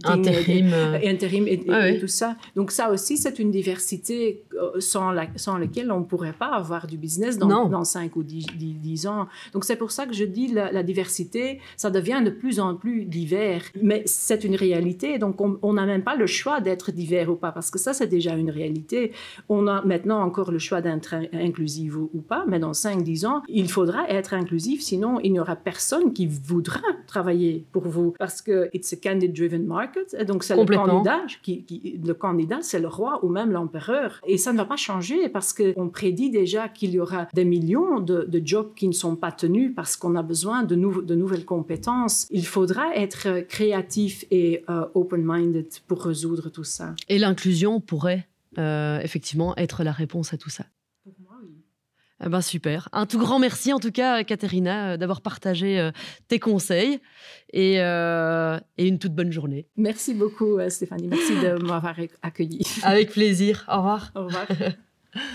intérim, 0.04 0.72
et, 1.02 1.08
intérim 1.08 1.46
et, 1.46 1.98
tout 1.98 2.08
ça. 2.08 2.36
Donc, 2.56 2.70
ça 2.70 2.90
aussi, 2.90 3.16
c'est 3.16 3.38
une 3.38 3.50
diversité 3.50 4.44
euh, 4.54 4.80
sans, 4.80 5.10
la, 5.10 5.26
sans 5.36 5.58
laquelle 5.58 5.90
on 5.92 6.00
ne 6.00 6.04
pourrait 6.04 6.32
pas 6.32 6.54
avoir 6.54 6.86
du 6.86 6.96
business 6.96 7.38
dans, 7.38 7.68
dans 7.68 7.84
5 7.84 8.16
ou 8.16 8.22
10, 8.22 9.06
ans. 9.06 9.28
Donc, 9.52 9.64
c'est 9.64 9.76
pour 9.76 9.90
ça 9.90 10.06
que 10.06 10.14
je 10.14 10.24
dis 10.24 10.48
la, 10.48 10.72
la 10.72 10.82
diversité, 10.82 11.60
ça 11.76 11.90
devient 11.90 12.22
de 12.24 12.30
plus 12.30 12.60
en 12.60 12.74
plus 12.74 13.04
divers. 13.04 13.62
Mais 13.80 14.03
c'est 14.04 14.44
une 14.44 14.56
réalité. 14.56 15.18
Donc, 15.18 15.36
on 15.40 15.72
n'a 15.72 15.86
même 15.86 16.02
pas 16.02 16.16
le 16.16 16.26
choix 16.26 16.60
d'être 16.60 16.92
divers 16.92 17.30
ou 17.30 17.36
pas, 17.36 17.52
parce 17.52 17.70
que 17.70 17.78
ça, 17.78 17.92
c'est 17.92 18.06
déjà 18.06 18.34
une 18.34 18.50
réalité. 18.50 19.12
On 19.48 19.66
a 19.66 19.82
maintenant 19.84 20.20
encore 20.20 20.50
le 20.50 20.58
choix 20.58 20.80
d'être 20.80 21.14
inclusif 21.32 21.96
ou, 21.96 22.20
pas, 22.20 22.44
mais 22.46 22.58
dans 22.58 22.72
5-10 22.72 23.26
ans, 23.26 23.42
il 23.48 23.70
faudra 23.70 24.08
être 24.08 24.34
inclusif, 24.34 24.82
sinon 24.82 25.20
il 25.22 25.32
n'y 25.32 25.40
aura 25.40 25.56
personne 25.56 26.12
qui 26.12 26.26
voudra 26.26 26.80
travailler 27.06 27.64
pour 27.72 27.88
vous, 27.88 28.14
parce 28.18 28.42
que 28.42 28.70
it's 28.72 28.92
a 28.92 28.96
candidate-driven 28.96 29.64
market. 29.64 30.14
Et 30.18 30.24
donc, 30.24 30.44
c'est 30.44 30.56
le 30.56 30.64
candidat, 30.64 31.20
qui, 31.42 32.00
le 32.04 32.14
candidat, 32.14 32.58
c'est 32.62 32.80
le 32.80 32.88
roi 32.88 33.24
ou 33.24 33.28
même 33.28 33.52
l'empereur. 33.52 34.20
Et 34.26 34.38
ça 34.38 34.52
ne 34.52 34.58
va 34.58 34.64
pas 34.64 34.76
changer 34.76 35.28
parce 35.28 35.52
qu'on 35.52 35.88
prédit 35.88 36.30
déjà 36.30 36.68
qu'il 36.68 36.90
y 36.90 37.00
aura 37.00 37.28
des 37.34 37.44
millions 37.44 38.00
de, 38.00 38.42
jobs 38.44 38.74
qui 38.74 38.88
ne 38.88 38.92
sont 38.92 39.16
pas 39.16 39.32
tenus 39.32 39.72
parce 39.74 39.96
qu'on 39.96 40.16
a 40.16 40.22
besoin 40.22 40.64
de, 40.64 40.74
de 40.74 41.14
nouvelles 41.14 41.44
compétences. 41.44 42.26
Il 42.30 42.46
faudra 42.46 42.94
être 42.94 43.40
créatif 43.48 43.93
et 44.30 44.64
euh, 44.68 44.86
open-minded 44.94 45.68
pour 45.86 46.02
résoudre 46.04 46.48
tout 46.50 46.64
ça. 46.64 46.94
Et 47.08 47.18
l'inclusion 47.18 47.80
pourrait 47.80 48.28
euh, 48.58 49.00
effectivement 49.00 49.56
être 49.56 49.84
la 49.84 49.92
réponse 49.92 50.32
à 50.32 50.38
tout 50.38 50.50
ça. 50.50 50.64
Pour 51.02 51.14
moi, 51.20 51.36
oui. 51.42 51.62
Eh 52.24 52.28
ben 52.28 52.40
super. 52.40 52.88
Un 52.92 53.06
tout 53.06 53.18
grand 53.18 53.38
merci 53.38 53.72
en 53.72 53.80
tout 53.80 53.90
cas, 53.90 54.22
Katerina, 54.24 54.92
euh, 54.92 54.96
d'avoir 54.96 55.20
partagé 55.20 55.90
tes 56.28 56.38
conseils 56.38 57.00
et, 57.52 57.74
et, 57.74 58.88
une 58.88 58.98
toute 58.98 59.14
bonne 59.14 59.32
journée. 59.32 59.68
Merci 59.76 60.14
beaucoup, 60.14 60.58
Stéphanie. 60.68 61.08
Merci 61.08 61.34
de 61.34 61.62
m'avoir 61.62 61.96
accueilli. 62.22 62.62
Avec 62.82 63.10
plaisir. 63.10 63.64
Au 63.68 63.78
revoir. 63.78 64.12
Au 64.14 64.24
revoir. 64.26 64.46